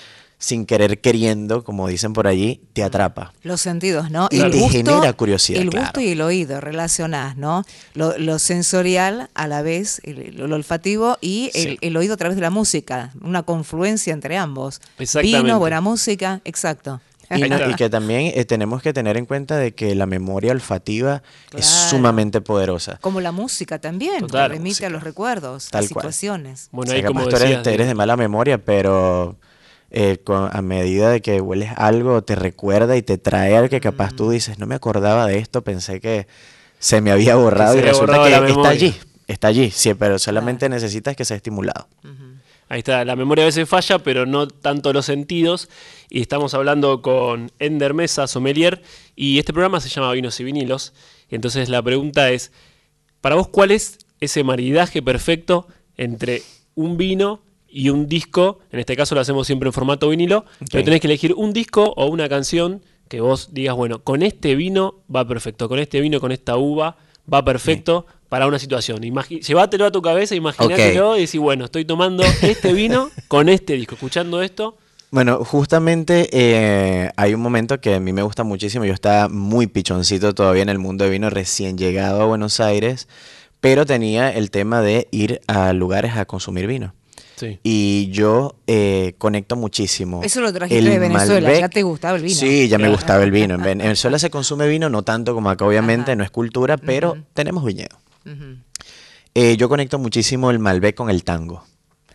sin 0.44 0.66
querer 0.66 1.00
queriendo, 1.00 1.64
como 1.64 1.88
dicen 1.88 2.12
por 2.12 2.26
allí, 2.26 2.60
te 2.74 2.82
atrapa. 2.82 3.32
Los 3.42 3.62
sentidos, 3.62 4.10
¿no? 4.10 4.28
Y 4.30 4.40
te 4.40 4.68
genera 4.68 5.14
curiosidad. 5.14 5.62
El 5.62 5.70
gusto 5.70 6.00
y 6.00 6.08
el 6.08 6.20
oído 6.20 6.60
relacionás, 6.60 7.38
¿no? 7.38 7.64
Lo, 7.94 8.38
sensorial 8.38 9.30
a 9.34 9.46
la 9.46 9.62
vez, 9.62 10.02
lo, 10.04 10.54
olfativo 10.54 11.16
y 11.22 11.50
el, 11.80 11.96
oído 11.96 12.12
a 12.12 12.16
través 12.18 12.36
de 12.36 12.42
la 12.42 12.50
música, 12.50 13.12
una 13.22 13.42
confluencia 13.42 14.12
entre 14.12 14.36
ambos. 14.36 14.82
Vino, 15.22 15.58
buena 15.58 15.80
música, 15.80 16.42
exacto. 16.44 17.00
Y, 17.30 17.74
que 17.76 17.88
también 17.88 18.32
eh, 18.34 18.44
tenemos 18.44 18.82
que 18.82 18.92
tener 18.92 19.16
en 19.16 19.24
cuenta 19.24 19.56
de 19.56 19.74
que 19.74 19.94
la 19.94 20.04
memoria 20.04 20.52
olfativa 20.52 21.22
es 21.56 21.64
sumamente 21.64 22.42
poderosa. 22.42 22.98
Como 23.00 23.22
la 23.22 23.32
música 23.32 23.78
también, 23.78 24.26
que 24.26 24.48
remite 24.48 24.84
a 24.84 24.90
los 24.90 25.02
recuerdos, 25.02 25.70
a 25.72 25.80
situaciones. 25.80 26.68
Bueno, 26.70 26.92
ahí 26.92 27.02
como 27.02 27.26
tú 27.28 27.36
eres, 27.36 27.64
de 27.64 27.94
mala 27.94 28.18
memoria, 28.18 28.58
pero 28.58 29.38
eh, 29.96 30.18
a 30.26 30.60
medida 30.60 31.08
de 31.08 31.22
que 31.22 31.40
hueles 31.40 31.70
algo, 31.76 32.20
te 32.24 32.34
recuerda 32.34 32.96
y 32.96 33.02
te 33.02 33.16
trae 33.16 33.56
al 33.56 33.68
que 33.68 33.80
capaz 33.80 34.12
tú 34.12 34.24
mm. 34.24 34.30
dices, 34.30 34.58
no 34.58 34.66
me 34.66 34.74
acordaba 34.74 35.28
de 35.28 35.38
esto, 35.38 35.62
pensé 35.62 36.00
que 36.00 36.26
se 36.80 37.00
me 37.00 37.12
había 37.12 37.36
borrado 37.36 37.78
y 37.78 37.80
resulta 37.80 38.24
que 38.24 38.50
está 38.50 38.68
allí, 38.68 38.94
está 39.28 39.46
allí, 39.46 39.70
sí, 39.70 39.94
pero 39.94 40.18
solamente 40.18 40.68
necesitas 40.68 41.14
que 41.14 41.24
sea 41.24 41.36
estimulado. 41.36 41.86
Ahí 42.68 42.78
está, 42.78 43.04
la 43.04 43.14
memoria 43.14 43.44
a 43.44 43.46
veces 43.46 43.68
falla, 43.68 44.00
pero 44.00 44.26
no 44.26 44.48
tanto 44.48 44.92
los 44.92 45.06
sentidos. 45.06 45.68
Y 46.10 46.22
estamos 46.22 46.54
hablando 46.54 47.00
con 47.00 47.52
Ender 47.60 47.94
Mesa, 47.94 48.26
sommelier, 48.26 48.82
y 49.14 49.38
este 49.38 49.52
programa 49.52 49.80
se 49.80 49.90
llama 49.90 50.10
Vinos 50.10 50.40
y 50.40 50.44
Vinilos. 50.44 50.92
Y 51.30 51.36
entonces 51.36 51.68
la 51.68 51.80
pregunta 51.82 52.32
es, 52.32 52.50
para 53.20 53.36
vos, 53.36 53.46
¿cuál 53.46 53.70
es 53.70 53.98
ese 54.18 54.42
maridaje 54.42 55.02
perfecto 55.02 55.68
entre 55.96 56.42
un 56.74 56.96
vino 56.96 57.43
y 57.74 57.90
un 57.90 58.08
disco? 58.08 58.60
En 58.70 58.78
este 58.78 58.96
caso 58.96 59.14
lo 59.14 59.20
hacemos 59.20 59.46
siempre 59.46 59.68
en 59.68 59.72
formato 59.72 60.08
vinilo, 60.08 60.44
pero 60.70 60.84
tenés 60.84 61.00
que 61.00 61.08
elegir 61.08 61.34
un 61.34 61.52
disco 61.52 61.92
o 61.96 62.06
una 62.06 62.28
canción 62.28 62.82
que 63.08 63.20
vos 63.20 63.52
digas, 63.52 63.74
bueno, 63.74 64.02
con 64.02 64.22
este 64.22 64.54
vino 64.54 65.00
va 65.14 65.26
perfecto, 65.26 65.68
con 65.68 65.78
este 65.80 66.00
vino, 66.00 66.20
con 66.20 66.32
esta 66.32 66.56
uva 66.56 66.96
va 67.30 67.44
perfecto 67.44 68.06
para 68.28 68.46
una 68.46 68.58
situación. 68.58 69.00
llévatelo 69.02 69.86
a 69.86 69.92
tu 69.92 70.00
cabeza, 70.02 70.34
imagínatelo 70.34 71.16
y 71.16 71.22
decir, 71.22 71.40
bueno, 71.40 71.66
estoy 71.66 71.84
tomando 71.84 72.22
este 72.42 72.72
vino 72.72 73.10
con 73.28 73.48
este 73.48 73.74
disco, 73.74 73.96
escuchando 73.96 74.40
esto. 74.40 74.76
Bueno, 75.10 75.44
justamente 75.44 76.28
eh, 76.32 77.10
hay 77.16 77.34
un 77.34 77.40
momento 77.40 77.80
que 77.80 77.94
a 77.94 78.00
mí 78.00 78.12
me 78.12 78.22
gusta 78.22 78.42
muchísimo. 78.42 78.84
Yo 78.84 78.92
estaba 78.94 79.28
muy 79.28 79.68
pichoncito 79.68 80.34
todavía 80.34 80.62
en 80.62 80.68
el 80.68 80.78
mundo 80.78 81.04
de 81.04 81.10
vino, 81.10 81.30
recién 81.30 81.78
llegado 81.78 82.22
a 82.22 82.26
Buenos 82.26 82.58
Aires, 82.58 83.06
pero 83.60 83.86
tenía 83.86 84.30
el 84.30 84.50
tema 84.50 84.80
de 84.80 85.06
ir 85.12 85.40
a 85.46 85.72
lugares 85.72 86.16
a 86.16 86.24
consumir 86.24 86.66
vino. 86.66 86.94
Y 87.62 88.08
yo 88.10 88.56
eh, 88.66 89.14
conecto 89.18 89.56
muchísimo. 89.56 90.22
Eso 90.22 90.40
lo 90.40 90.52
trajiste 90.52 90.88
de 90.88 90.98
Venezuela, 90.98 91.58
ya 91.58 91.68
te 91.68 91.82
gustaba 91.82 92.16
el 92.16 92.22
vino. 92.22 92.34
Sí, 92.34 92.68
ya 92.68 92.78
me 92.78 92.88
gustaba 92.88 93.22
el 93.22 93.30
vino. 93.30 93.54
En 93.54 93.62
Venezuela 93.62 94.18
se 94.18 94.30
consume 94.30 94.68
vino, 94.68 94.88
no 94.88 95.02
tanto 95.02 95.34
como 95.34 95.50
acá, 95.50 95.64
obviamente, 95.64 96.16
no 96.16 96.24
es 96.24 96.30
cultura, 96.30 96.76
pero 96.76 97.16
tenemos 97.32 97.64
viñedo. 97.64 97.96
Eh, 99.34 99.56
yo 99.56 99.68
conecto 99.68 99.98
muchísimo 99.98 100.50
el 100.50 100.58
Malbec 100.58 100.94
con 100.94 101.10
el 101.10 101.24
tango. 101.24 101.64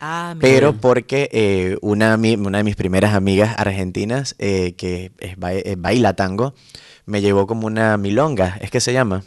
Ah, 0.02 0.36
pero 0.40 0.78
porque 0.78 1.30
eh, 1.34 1.78
una, 1.82 2.16
una, 2.16 2.60
de 2.60 2.64
mis 2.64 2.78
primeras 2.78 3.14
amigas 3.14 3.56
argentinas, 3.58 4.34
que 4.34 5.12
es, 5.20 5.36
baila 5.78 6.14
tango, 6.16 6.54
me 7.06 7.22
llevó 7.22 7.48
como 7.48 7.68
una 7.68 7.98
milonga, 7.98 8.58
es 8.62 8.72
que 8.72 8.80
se 8.80 8.94
llama. 8.94 9.24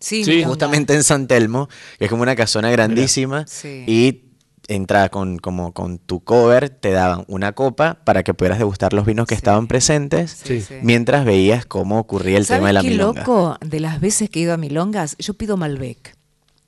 Sí, 0.00 0.42
justamente 0.44 0.94
en 0.94 1.04
San 1.04 1.26
Telmo, 1.26 1.68
que 1.98 2.06
es 2.06 2.10
como 2.10 2.22
una 2.22 2.34
casona 2.34 2.70
grandísima. 2.70 3.44
Y 3.86 4.29
entraba 4.68 5.08
con, 5.08 5.38
como 5.38 5.72
con 5.72 5.98
tu 5.98 6.20
cover, 6.20 6.68
te 6.70 6.90
daban 6.90 7.24
una 7.28 7.52
copa 7.52 7.98
para 8.04 8.22
que 8.22 8.34
pudieras 8.34 8.58
degustar 8.58 8.92
los 8.92 9.04
vinos 9.04 9.26
que 9.26 9.34
estaban 9.34 9.66
presentes, 9.66 10.42
mientras 10.82 11.24
veías 11.24 11.66
cómo 11.66 11.98
ocurría 11.98 12.38
el 12.38 12.46
tema 12.46 12.68
de 12.68 12.72
la 12.74 12.82
qué 12.82 12.90
milonga. 12.90 13.20
loco? 13.20 13.58
De 13.60 13.80
las 13.80 14.00
veces 14.00 14.30
que 14.30 14.40
he 14.40 14.42
ido 14.42 14.54
a 14.54 14.56
milongas, 14.56 15.16
yo 15.18 15.34
pido 15.34 15.56
Malbec. 15.56 16.16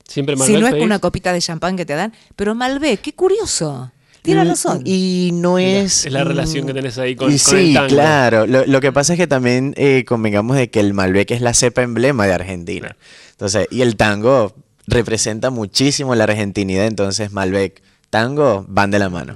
Siempre 0.07 0.35
Malbec. 0.35 0.55
Si 0.55 0.61
no 0.61 0.67
es 0.67 0.83
una 0.83 0.99
copita 0.99 1.31
de 1.31 1.41
champán 1.41 1.77
que 1.77 1.85
te 1.85 1.93
dan, 1.93 2.13
pero 2.35 2.55
Malbec, 2.55 3.01
qué 3.01 3.13
curioso. 3.13 3.91
Tienes 4.23 4.47
razón. 4.47 4.81
Y 4.85 5.31
no 5.33 5.59
es. 5.59 6.05
Es 6.05 6.13
la 6.13 6.23
relación 6.23 6.65
que 6.65 6.73
tenés 6.73 6.97
ahí 6.97 7.13
con, 7.13 7.31
y 7.31 7.37
sí, 7.37 7.75
claro. 7.89 8.47
Lo, 8.47 8.79
que 8.79 8.93
pasa 8.93 9.13
es 9.13 9.19
que 9.19 9.27
también 9.27 9.73
eh, 9.75 10.05
convengamos 10.07 10.55
de 10.55 10.69
que 10.69 10.79
el 10.79 10.93
Malbec 10.93 11.31
es 11.31 11.41
la 11.41 11.53
cepa 11.53 11.81
emblema 11.81 12.25
de 12.25 12.33
Argentina. 12.33 12.95
Entonces, 13.31 13.67
y 13.69 13.81
el 13.81 13.97
tango 13.97 14.55
representa 14.87 15.49
muchísimo 15.49 16.15
la 16.15 16.25
argentinidad, 16.25 16.85
entonces 16.85 17.31
Malbec 17.31 17.81
tango 18.09 18.65
van 18.67 18.91
de 18.91 18.99
la 18.99 19.09
mano. 19.09 19.35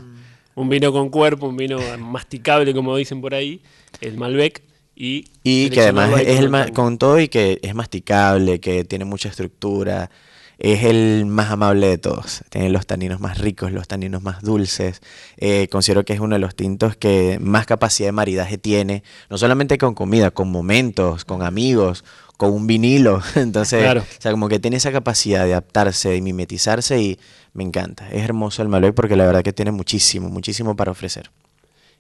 Un 0.56 0.70
vino 0.70 0.92
con 0.92 1.10
cuerpo, 1.10 1.48
un 1.48 1.58
vino 1.58 1.80
masticable, 2.00 2.74
como 2.74 2.96
dicen 2.96 3.22
por 3.22 3.34
ahí, 3.34 3.62
el 4.02 4.18
Malbec. 4.18 4.64
Y, 4.96 5.26
y 5.44 5.70
que 5.70 5.82
además 5.82 6.12
es 6.22 6.40
el 6.40 6.74
con 6.74 6.98
todo 6.98 7.20
y 7.20 7.28
que 7.28 7.60
es 7.62 7.76
masticable, 7.76 8.60
que 8.60 8.84
tiene 8.84 9.06
mucha 9.06 9.30
estructura, 9.30 10.10
es 10.60 10.84
el 10.84 11.26
más 11.26 11.52
amable 11.52 11.88
de 11.88 11.98
todos. 11.98 12.44
Tiene 12.50 12.70
los 12.70 12.88
taninos 12.88 13.20
más 13.20 13.38
ricos, 13.38 13.72
los 13.72 13.88
taninos 13.88 14.24
más 14.24 14.42
dulces. 14.42 15.02
Eh, 15.38 15.68
considero 15.72 16.04
que 16.04 16.14
es 16.14 16.20
uno 16.20 16.36
de 16.36 16.40
los 16.40 16.56
tintos 16.56 16.96
que 16.96 17.38
más 17.40 17.66
capacidad 17.66 18.08
de 18.08 18.14
maridaje 18.14 18.58
tiene, 18.58 19.04
no 19.30 19.38
solamente 19.38 19.78
con 19.78 19.94
comida, 19.94 20.32
con 20.32 20.50
momentos, 20.50 21.26
con 21.26 21.44
amigos, 21.44 22.04
con 22.38 22.52
un 22.52 22.66
vinilo. 22.66 23.22
Entonces, 23.36 23.84
o 23.98 24.04
sea, 24.20 24.32
como 24.32 24.50
que 24.50 24.60
tiene 24.60 24.78
esa 24.78 24.92
capacidad 24.92 25.46
de 25.46 25.52
adaptarse, 25.52 26.10
de 26.10 26.22
mimetizarse 26.22 27.02
y 27.02 27.20
me 27.54 27.64
encanta. 27.64 28.10
Es 28.10 28.24
hermoso 28.24 28.62
el 28.62 28.70
Malbec 28.70 28.94
porque 28.94 29.16
la 29.16 29.26
verdad 29.26 29.44
que 29.44 29.54
tiene 29.54 29.72
muchísimo, 29.72 30.30
muchísimo 30.30 30.76
para 30.76 30.92
ofrecer. 30.92 31.30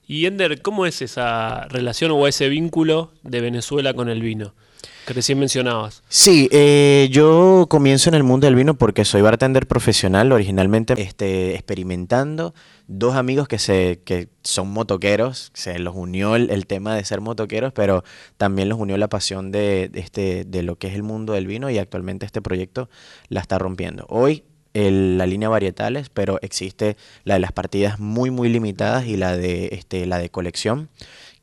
Y 0.07 0.25
Ender, 0.25 0.61
¿cómo 0.61 0.85
es 0.85 1.01
esa 1.01 1.65
relación 1.65 2.11
o 2.11 2.27
ese 2.27 2.47
vínculo 2.47 3.11
de 3.23 3.41
Venezuela 3.41 3.93
con 3.93 4.07
el 4.07 4.21
vino? 4.21 4.53
Que 5.07 5.13
recién 5.13 5.39
mencionabas. 5.39 6.03
Sí, 6.09 6.49
eh, 6.51 7.07
yo 7.11 7.65
comienzo 7.69 8.09
en 8.09 8.15
el 8.15 8.23
mundo 8.23 8.45
del 8.45 8.55
vino 8.55 8.77
porque 8.77 9.05
soy 9.05 9.21
bartender 9.21 9.65
profesional, 9.65 10.33
originalmente 10.33 11.01
este, 11.01 11.55
experimentando. 11.55 12.53
Dos 12.87 13.15
amigos 13.15 13.47
que, 13.47 13.57
se, 13.57 14.01
que 14.03 14.27
son 14.43 14.69
motoqueros, 14.69 15.51
se 15.53 15.79
los 15.79 15.95
unió 15.95 16.35
el, 16.35 16.67
tema 16.67 16.93
de 16.93 17.05
ser 17.05 17.21
motoqueros, 17.21 17.71
pero 17.71 18.03
también 18.35 18.67
los 18.67 18.77
unió 18.79 18.97
la 18.97 19.07
pasión 19.07 19.49
de, 19.51 19.89
este, 19.93 20.43
de 20.43 20.61
lo 20.61 20.75
que 20.75 20.87
es 20.87 20.95
el 20.95 21.03
mundo 21.03 21.33
del 21.33 21.47
vino 21.47 21.69
y 21.69 21.77
actualmente 21.77 22.25
este 22.25 22.41
proyecto 22.41 22.89
la 23.29 23.39
está 23.39 23.57
rompiendo. 23.57 24.05
Hoy 24.09 24.43
la 24.73 25.25
línea 25.25 25.49
varietales, 25.49 26.09
pero 26.09 26.37
existe 26.41 26.97
la 27.23 27.35
de 27.35 27.39
las 27.39 27.51
partidas 27.51 27.99
muy 27.99 28.29
muy 28.29 28.47
limitadas 28.49 29.07
y 29.07 29.17
la 29.17 29.35
de 29.35 29.69
este 29.71 30.05
la 30.05 30.19
de 30.19 30.29
colección 30.29 30.89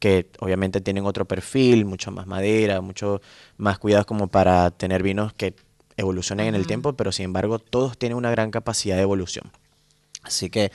que 0.05 0.27
obviamente 0.40 0.83
tienen 0.83 1.07
otro 1.07 1.25
perfil, 1.25 1.87
mucho 1.87 2.11
más 2.11 2.27
madera, 2.27 2.83
mucho 2.83 3.23
más 3.57 3.79
cuidados 3.79 4.05
como 4.05 4.29
para 4.29 4.71
tener 4.71 5.03
vinos 5.03 5.33
que 5.33 5.55
evolucionen 5.97 6.49
en 6.49 6.55
el 6.55 6.67
tiempo, 6.67 6.93
pero 6.93 7.11
sin 7.11 7.25
embargo 7.25 7.59
todos 7.59 7.97
tienen 7.97 8.19
una 8.19 8.31
gran 8.31 8.51
capacidad 8.51 8.97
de 8.97 9.01
evolución. 9.01 9.51
Así 10.23 10.51
que 10.51 10.73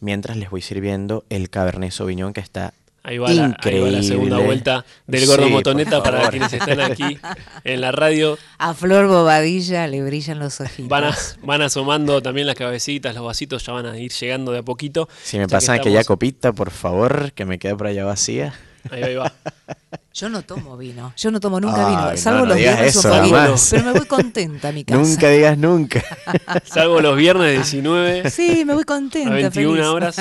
mientras 0.00 0.36
les 0.36 0.50
voy 0.50 0.60
sirviendo 0.60 1.24
el 1.28 1.50
Cabernet 1.50 1.92
Sauvignon 1.92 2.32
que 2.32 2.40
está 2.40 2.74
Ahí 3.08 3.16
va, 3.16 3.32
la, 3.32 4.02
segunda 4.02 4.36
vuelta 4.36 4.84
del 5.06 5.24
gordo 5.24 5.48
motoneta 5.48 6.02
para 6.02 6.28
quienes 6.28 6.52
están 6.52 6.78
aquí 6.78 7.18
en 7.64 7.80
la 7.80 7.90
radio. 7.90 8.36
A 8.58 8.74
Flor 8.74 9.06
Bobadilla 9.06 9.86
le 9.86 10.02
brillan 10.02 10.38
los 10.38 10.60
ojitos. 10.60 10.90
Van, 10.90 11.14
van 11.42 11.62
asomando 11.62 12.20
también 12.20 12.46
las 12.46 12.54
cabecitas, 12.54 13.14
los 13.14 13.24
vasitos 13.24 13.64
ya 13.64 13.72
van 13.72 13.86
a 13.86 13.98
ir 13.98 14.12
llegando 14.12 14.52
de 14.52 14.58
a 14.58 14.62
poquito. 14.62 15.08
Si 15.22 15.38
me 15.38 15.48
pasan 15.48 15.76
aquella 15.76 16.04
copita, 16.04 16.52
por 16.52 16.70
favor, 16.70 17.32
que 17.32 17.46
me 17.46 17.58
quede 17.58 17.76
por 17.76 17.86
allá 17.86 18.04
vacía. 18.04 18.52
Ahí, 18.90 19.14
va. 19.14 19.32
Yo 20.18 20.28
no 20.28 20.42
tomo 20.42 20.76
vino, 20.76 21.12
yo 21.16 21.30
no 21.30 21.38
tomo 21.38 21.60
nunca 21.60 21.88
vino, 21.88 22.16
salvo 22.16 22.44
los 22.44 22.56
viernes 22.56 22.96
o 22.96 23.02
pero 23.02 23.84
me 23.84 23.92
voy 23.92 24.06
contenta 24.06 24.70
a 24.70 24.72
mi 24.72 24.82
casa. 24.84 25.00
Nunca 25.00 25.28
digas 25.28 25.56
nunca. 25.56 26.02
salvo 26.64 27.00
los 27.00 27.16
viernes 27.16 27.54
19. 27.70 28.28
Sí, 28.28 28.64
me 28.64 28.74
voy 28.74 28.82
contenta. 28.82 29.30
A 29.30 29.34
21 29.34 29.92
horas. 29.92 30.16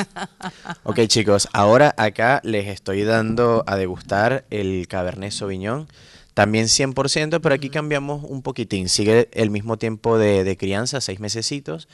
Ok, 0.83 0.99
chicos, 1.07 1.49
ahora 1.51 1.95
acá 1.97 2.41
les 2.43 2.67
estoy 2.67 3.05
dando 3.05 3.63
a 3.65 3.75
degustar 3.75 4.45
el 4.51 4.87
Cabernet 4.87 5.31
Sauvignon. 5.31 5.87
También 6.35 6.65
100%, 6.65 7.39
pero 7.41 7.55
aquí 7.55 7.71
cambiamos 7.71 8.23
un 8.23 8.43
poquitín. 8.43 8.89
Sigue 8.89 9.29
el 9.33 9.49
mismo 9.49 9.77
tiempo 9.77 10.19
de, 10.19 10.43
de 10.43 10.57
crianza, 10.57 11.01
seis 11.01 11.19
mesecitos 11.19 11.87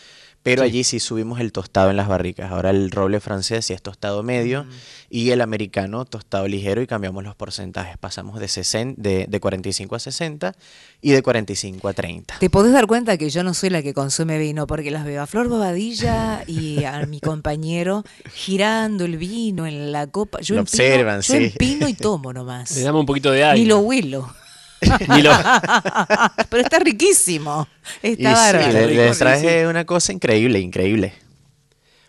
pero 0.44 0.62
allí 0.62 0.84
sí 0.84 1.00
subimos 1.00 1.40
el 1.40 1.54
tostado 1.54 1.90
en 1.90 1.96
las 1.96 2.10
barricas. 2.10 2.52
Ahora 2.52 2.70
el 2.70 2.92
roble 2.92 3.22
francés 3.22 3.66
sí 3.66 3.74
es 3.74 3.82
tostado 3.82 4.24
medio 4.24 4.66
y 5.10 5.32
el 5.32 5.40
americano 5.40 6.04
tostado 6.04 6.48
ligero 6.50 6.82
y 6.82 6.88
cambiamos 6.88 7.24
los 7.24 7.34
porcentajes. 7.36 7.98
Pasamos 7.98 8.40
de, 8.40 8.50
60, 8.50 9.02
de, 9.02 9.26
de, 9.30 9.40
45 9.40 9.96
a 9.96 10.00
60 10.00 10.54
y 11.02 11.12
de 11.12 11.24
45 11.24 11.88
a 11.88 11.94
30. 11.94 12.36
Te 12.40 12.50
podés 12.50 12.74
dar 12.74 12.88
cuenta 12.88 13.18
que 13.18 13.30
yo 13.30 13.44
no 13.44 13.54
soy 13.54 13.70
la 13.70 13.82
que 13.82 13.94
consume 13.94 14.38
vino 14.38 14.68
porque 14.68 14.92
las 14.92 15.06
veo 15.06 15.22
a 15.22 15.28
Flor 15.28 15.48
Bobadilla 15.48 16.44
y 16.46 16.84
a 16.84 17.06
mi 17.06 17.22
compañero 17.22 18.04
girando 18.34 19.06
el 19.06 19.16
vino 19.16 19.66
en 19.66 19.94
la 19.94 20.08
copa. 20.08 20.42
Yo, 20.42 20.56
lo 20.56 20.62
observan, 20.62 21.22
yo 21.22 21.36
empino 21.36 21.88
y 21.88 21.94
tomo 21.96 22.34
nomás. 22.34 22.76
Le 22.76 22.82
damos 22.82 23.00
un 23.00 23.06
poquito 23.06 23.32
de 23.32 23.46
aire. 23.46 23.60
Ni 23.60 23.66
lo 23.66 23.80
huelo. 23.80 24.43
Pero 26.50 26.64
está 26.64 26.80
riquísimo. 26.80 27.68
Está 28.02 28.34
bárbaro. 28.34 28.88
les 28.88 29.18
traje 29.18 29.68
una 29.68 29.86
cosa 29.86 30.14
increíble, 30.14 30.60
increíble. 30.60 31.14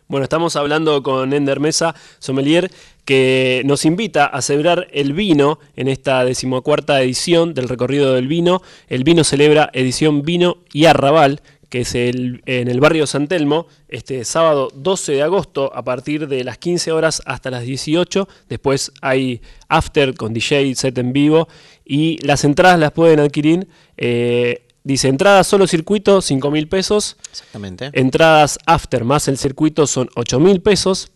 Bueno, 0.06 0.24
estamos 0.24 0.54
hablando 0.56 1.02
con 1.02 1.32
Ender 1.32 1.60
Mesa, 1.60 1.94
sommelier, 2.18 2.70
que 3.06 3.62
nos 3.64 3.86
invita 3.86 4.26
a 4.26 4.42
celebrar 4.42 4.86
el 4.92 5.14
vino 5.14 5.58
en 5.76 5.88
esta 5.88 6.24
decimocuarta 6.24 7.00
edición 7.00 7.54
del 7.54 7.70
recorrido 7.70 8.12
del 8.12 8.28
vino. 8.28 8.60
El 8.88 9.02
vino 9.02 9.24
celebra 9.24 9.70
edición 9.72 10.22
vino 10.22 10.58
y 10.72 10.84
arrabal, 10.84 11.40
que 11.74 11.80
es 11.80 11.96
el, 11.96 12.40
en 12.46 12.68
el 12.68 12.78
barrio 12.78 13.04
San 13.04 13.26
Telmo, 13.26 13.66
este 13.88 14.24
sábado 14.24 14.70
12 14.76 15.10
de 15.10 15.22
agosto 15.22 15.72
a 15.74 15.82
partir 15.82 16.28
de 16.28 16.44
las 16.44 16.56
15 16.56 16.92
horas 16.92 17.20
hasta 17.26 17.50
las 17.50 17.64
18. 17.64 18.28
Después 18.48 18.92
hay 19.02 19.42
after 19.68 20.14
con 20.14 20.32
DJ, 20.32 20.72
set 20.76 20.96
en 20.98 21.12
vivo 21.12 21.48
y 21.84 22.24
las 22.24 22.44
entradas 22.44 22.78
las 22.78 22.92
pueden 22.92 23.18
adquirir. 23.18 23.66
Eh, 23.96 24.68
dice 24.84 25.08
entradas 25.08 25.48
solo 25.48 25.66
circuito, 25.66 26.22
5 26.22 26.48
mil 26.52 26.68
pesos. 26.68 27.16
Exactamente. 27.32 27.90
Entradas 27.92 28.56
after 28.66 29.02
más 29.02 29.26
el 29.26 29.36
circuito 29.36 29.88
son 29.88 30.08
8 30.14 30.38
mil 30.38 30.62
pesos. 30.62 31.10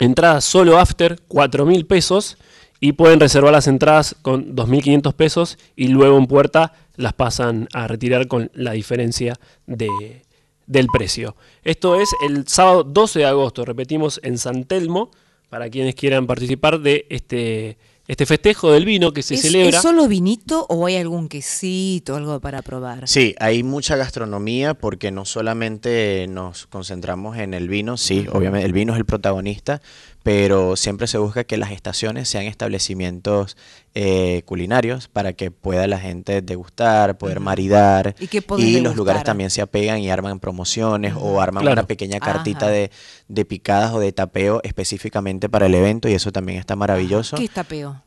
Entradas 0.00 0.44
solo 0.44 0.80
after, 0.80 1.20
4 1.28 1.64
mil 1.64 1.86
pesos. 1.86 2.38
Y 2.80 2.92
pueden 2.92 3.20
reservar 3.20 3.52
las 3.52 3.66
entradas 3.66 4.16
con 4.22 4.54
2.500 4.54 5.14
pesos 5.14 5.58
y 5.76 5.88
luego 5.88 6.18
en 6.18 6.26
puerta 6.26 6.72
las 6.96 7.12
pasan 7.12 7.68
a 7.72 7.86
retirar 7.88 8.26
con 8.26 8.50
la 8.54 8.72
diferencia 8.72 9.34
de, 9.66 10.22
del 10.66 10.86
precio. 10.88 11.36
Esto 11.64 12.00
es 12.00 12.10
el 12.26 12.46
sábado 12.48 12.84
12 12.84 13.20
de 13.20 13.26
agosto, 13.26 13.64
repetimos, 13.64 14.20
en 14.22 14.38
San 14.38 14.64
Telmo, 14.64 15.10
para 15.48 15.70
quienes 15.70 15.94
quieran 15.94 16.26
participar 16.26 16.80
de 16.80 17.06
este 17.08 17.78
este 18.08 18.24
festejo 18.24 18.70
del 18.72 18.84
vino 18.84 19.12
que 19.12 19.22
se 19.22 19.36
celebra. 19.36 19.76
¿Es 19.76 19.82
solo 19.82 20.06
vinito 20.06 20.66
o 20.68 20.86
hay 20.86 20.96
algún 20.96 21.28
quesito, 21.28 22.14
algo 22.14 22.40
para 22.40 22.62
probar? 22.62 23.08
Sí, 23.08 23.34
hay 23.38 23.62
mucha 23.62 23.96
gastronomía 23.96 24.74
porque 24.74 25.10
no 25.10 25.24
solamente 25.24 26.26
nos 26.28 26.66
concentramos 26.66 27.36
en 27.38 27.54
el 27.54 27.68
vino, 27.68 27.96
sí, 27.96 28.26
obviamente 28.32 28.66
el 28.66 28.72
vino 28.72 28.92
es 28.92 28.98
el 28.98 29.04
protagonista, 29.04 29.82
pero 30.26 30.74
siempre 30.74 31.06
se 31.06 31.18
busca 31.18 31.44
que 31.44 31.56
las 31.56 31.70
estaciones 31.70 32.28
sean 32.28 32.46
establecimientos 32.46 33.56
eh, 33.94 34.42
culinarios 34.44 35.06
para 35.06 35.34
que 35.34 35.52
pueda 35.52 35.86
la 35.86 36.00
gente 36.00 36.42
degustar, 36.42 37.16
poder 37.16 37.38
maridar 37.38 38.16
y, 38.58 38.80
los 38.80 38.96
lugares 38.96 39.22
también 39.22 39.50
se 39.50 39.62
apegan 39.62 40.00
y 40.00 40.10
arman 40.10 40.40
promociones 40.40 41.14
o 41.16 41.40
arman 41.40 41.68
una 41.68 41.86
pequeña 41.86 42.18
cartita 42.18 42.66
de, 42.66 42.90
de, 43.28 43.44
picadas 43.44 43.94
o 43.94 44.00
de 44.00 44.10
tapeo 44.10 44.60
específicamente 44.64 45.48
para 45.48 45.66
el 45.66 45.76
evento 45.76 46.08
y 46.08 46.14
eso 46.14 46.32
también 46.32 46.58
está 46.58 46.74
maravilloso. 46.74 47.36
¿Qué 47.36 47.44
es 47.44 47.52
tapeo? 47.52 48.02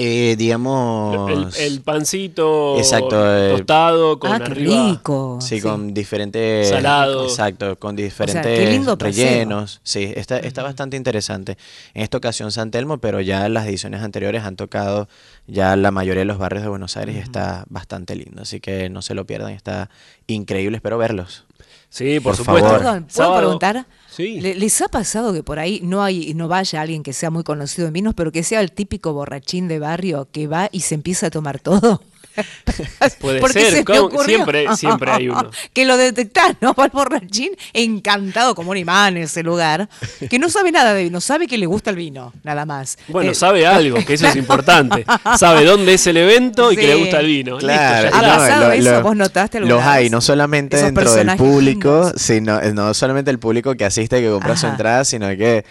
Eh, 0.00 0.36
digamos. 0.36 1.58
El, 1.58 1.80
pancito 1.80 2.78
exacto, 2.78 3.16
eh, 3.36 3.56
tostado 3.56 4.20
con 4.20 4.30
ah, 4.30 4.38
Rico. 4.38 5.38
Sí, 5.40 5.60
con 5.60 5.92
diferentes. 5.92 6.68
Salados. 6.68 7.32
Exacto, 7.32 7.76
con 7.80 7.96
diferentes 7.96 8.86
rellenos. 8.98 9.80
Sí, 9.82 10.12
está, 10.14 10.38
está 10.38 10.62
bastante 10.62 10.96
interesante. 10.96 11.58
En 11.94 12.02
esta 12.02 12.16
ocasión 12.16 12.52
San 12.52 12.70
Telmo, 12.70 12.98
pero 12.98 13.20
ya 13.20 13.46
en 13.46 13.54
las 13.54 13.66
ediciones 13.66 14.02
anteriores 14.02 14.44
han 14.44 14.54
tocado 14.54 15.08
ya 15.48 15.74
la 15.74 15.90
mayoría 15.90 16.20
de 16.20 16.26
los 16.26 16.38
barrios 16.38 16.62
de 16.62 16.68
Buenos 16.68 16.96
Aires 16.96 17.16
y 17.16 17.18
está 17.18 17.64
bastante 17.68 18.14
lindo. 18.14 18.42
Así 18.42 18.60
que 18.60 18.88
no 18.90 19.02
se 19.02 19.14
lo 19.14 19.26
pierdan, 19.26 19.50
está 19.50 19.90
increíble. 20.28 20.76
Espero 20.76 20.96
verlos. 20.96 21.44
Sí, 21.90 22.20
por, 22.20 22.36
supuesto. 22.36 22.70
Perdón, 22.70 23.06
¿puedo 23.14 23.36
preguntar? 23.36 23.86
¿Les 24.18 24.80
ha 24.82 24.88
pasado 24.88 25.32
que 25.32 25.42
por 25.42 25.58
ahí 25.58 25.80
no 25.82 26.02
hay 26.02 26.34
no 26.34 26.48
vaya 26.48 26.80
alguien 26.80 27.02
que 27.02 27.12
sea 27.12 27.30
muy 27.30 27.44
conocido 27.44 27.86
en 27.86 27.92
vinos, 27.92 28.14
pero 28.14 28.32
que 28.32 28.42
sea 28.42 28.60
el 28.60 28.72
típico 28.72 29.12
borrachín 29.12 29.68
de 29.68 29.78
barrio 29.78 30.28
que 30.30 30.46
va 30.46 30.68
y 30.72 30.80
se 30.80 30.94
empieza 30.94 31.28
a 31.28 31.30
tomar 31.30 31.60
todo? 31.60 32.02
Puede 33.20 33.40
ser, 33.52 33.84
siempre, 34.24 34.66
siempre 34.76 35.10
hay 35.10 35.28
uno. 35.28 35.50
que 35.72 35.84
lo 35.84 35.96
detectás, 35.96 36.56
¿no? 36.60 36.74
Va 36.74 36.84
el 36.86 36.90
borrachín 36.90 37.52
encantado 37.72 38.54
como 38.54 38.70
un 38.70 38.76
imán 38.76 39.16
en 39.16 39.24
ese 39.24 39.42
lugar, 39.42 39.88
que 40.28 40.38
no 40.38 40.48
sabe 40.48 40.72
nada 40.72 40.94
de 40.94 41.04
vino, 41.04 41.20
sabe 41.20 41.46
que 41.46 41.58
le 41.58 41.66
gusta 41.66 41.90
el 41.90 41.96
vino, 41.96 42.32
nada 42.42 42.66
más. 42.66 42.98
Bueno, 43.08 43.32
eh, 43.32 43.34
sabe 43.34 43.66
algo, 43.66 44.04
que 44.04 44.14
eso 44.14 44.26
es 44.26 44.36
importante. 44.48 45.04
sabe 45.38 45.64
dónde 45.64 45.94
es 45.94 46.06
el 46.06 46.16
evento 46.16 46.72
y 46.72 46.76
que 46.76 46.86
le 46.86 46.94
gusta 46.96 47.20
el 47.20 47.26
vino. 47.26 47.58
Claro, 47.58 48.08
¿Ha 48.14 48.20
pasado 48.20 48.72
eso? 48.72 49.02
¿Vos 49.02 49.16
notaste 49.16 49.60
Los 49.60 49.82
hay, 49.82 50.10
no 50.10 50.20
solamente 50.20 50.76
dentro 50.76 51.12
del 51.12 51.36
público, 51.36 52.12
sino 52.16 52.60
eh, 52.60 52.72
no 52.72 52.94
solamente 52.94 53.30
el 53.30 53.38
público 53.38 53.74
que 53.74 53.84
asiste, 53.84 54.20
que 54.20 54.28
compra 54.28 54.56
su 54.56 54.66
entrada, 54.66 55.04
sino 55.04 55.28
que 55.28 55.64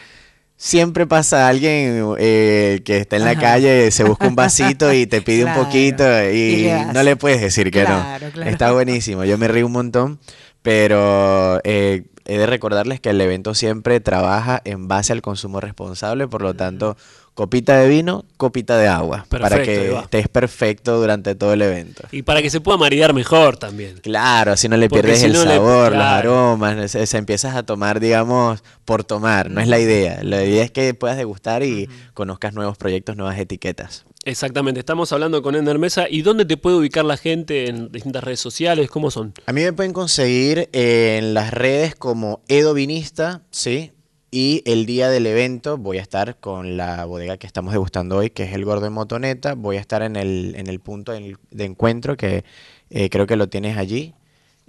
Siempre 0.60 1.06
pasa 1.06 1.48
alguien 1.48 2.15
eh, 2.17 2.82
que 2.84 2.98
está 2.98 3.15
en 3.15 3.26
la 3.26 3.36
calle, 3.36 3.91
se 3.91 4.04
busca 4.04 4.28
un 4.28 4.36
vasito 4.36 4.91
y 4.91 5.06
te 5.06 5.22
pide 5.22 5.46
un 5.46 5.54
poquito 5.63 6.04
y, 6.32 6.67
no 6.93 7.04
le 7.04 7.15
puedes 7.15 7.39
decir 7.39 7.70
que 7.70 7.84
no. 7.84 8.04
Está 8.43 8.72
buenísimo, 8.72 9.24
yo 9.24 9.38
me 9.38 9.48
río 9.48 9.67
un 9.67 9.74
montón, 9.74 10.20
pero 10.63 11.62
eh, 11.63 12.06
he 12.26 12.38
de 12.39 12.48
recordarles 12.48 13.00
que 13.00 13.12
el 13.12 13.22
evento 13.22 13.54
siempre 13.54 14.00
trabaja 14.00 14.60
en 14.65 14.88
base 14.88 15.13
al 15.13 15.22
consumo 15.22 15.60
responsable, 15.60 16.28
por 16.28 16.41
lo 16.41 16.56
tanto, 16.56 16.98
copita 17.38 17.78
de 17.78 17.88
vino, 17.88 18.26
copita 18.36 18.80
de 18.80 18.88
agua, 18.88 19.28
para 19.30 19.62
que 19.62 19.95
estés 19.95 20.28
perfecto 20.28 21.00
durante 21.00 21.36
todo 21.36 21.54
el 21.54 21.62
evento. 21.62 22.08
Y 22.12 22.23
para 22.23 22.41
que 22.41 22.50
se 22.50 22.62
pueda 22.62 22.80
maridar 22.80 23.13
mejor 23.13 23.58
también. 23.58 24.00
Claro, 24.00 24.54
así 24.54 24.67
no 24.67 24.76
le 24.76 24.89
pierdes 24.89 25.21
el 25.21 25.36
sabor, 25.36 25.91
los 25.91 26.02
aromas, 26.02 26.89
se, 26.89 27.15
empiezas 27.15 27.56
a 27.56 27.62
tomar, 27.62 28.00
digamos, 28.00 28.63
por 28.86 29.04
tomar, 29.04 29.52
no 29.52 29.62
es 29.62 29.67
la 29.67 29.78
idea. 29.78 30.23
La 30.23 30.43
idea 30.43 30.63
es 30.63 30.71
que 30.71 30.95
puedas 30.95 31.15
degustar 31.15 31.62
y 31.62 31.88
conozcas 32.15 32.56
nuevos 32.56 32.76
proyectos, 32.76 33.15
nuevas 33.15 33.38
etiquetas. 33.38 34.06
Exactamente, 34.23 34.80
estamos 34.80 35.12
hablando 35.12 35.43
con 35.43 35.54
Ender 35.54 35.78
Mesa. 35.78 36.08
¿Y 36.10 36.23
dónde 36.23 36.43
te 36.43 36.58
puede 36.58 36.78
ubicar 36.78 37.06
la 37.06 37.17
gente 37.17 37.69
en 37.69 37.91
distintas 37.91 38.23
redes 38.23 38.39
sociales? 38.39 38.89
¿Cómo 38.89 39.12
son? 39.12 39.36
A 39.45 39.54
mí 39.54 39.62
me 39.62 39.73
pueden 39.73 39.93
conseguir 39.93 40.69
en 40.71 41.36
las 41.36 41.54
redes 41.54 41.93
como 41.93 42.41
Edo 42.47 42.73
Vinista, 42.73 43.43
¿sí? 43.52 43.91
Y 44.30 44.62
el 44.66 44.86
día 44.86 45.10
del 45.10 45.26
evento 45.26 45.78
voy 45.78 46.00
a 46.00 46.02
estar 46.02 46.38
con 46.38 46.76
la 46.76 47.06
bodega 47.06 47.38
que 47.38 47.48
estamos 47.48 47.72
degustando 47.72 48.18
hoy, 48.18 48.30
que 48.30 48.44
es 48.44 48.54
el 48.54 48.66
Gordo 48.66 48.84
de 48.84 48.90
Motoneta. 48.90 49.54
Voy 49.54 49.78
a 49.78 49.80
estar 49.80 50.02
en 50.02 50.18
el, 50.18 50.56
en 50.58 50.68
el 50.68 50.80
punto 50.80 51.13
de 51.13 51.66
encuentro, 51.66 52.18
que 52.18 52.44
eh, 52.90 53.10
creo 53.10 53.26
que 53.26 53.38
lo 53.38 53.48
tienes 53.48 53.78
allí. 53.78 54.13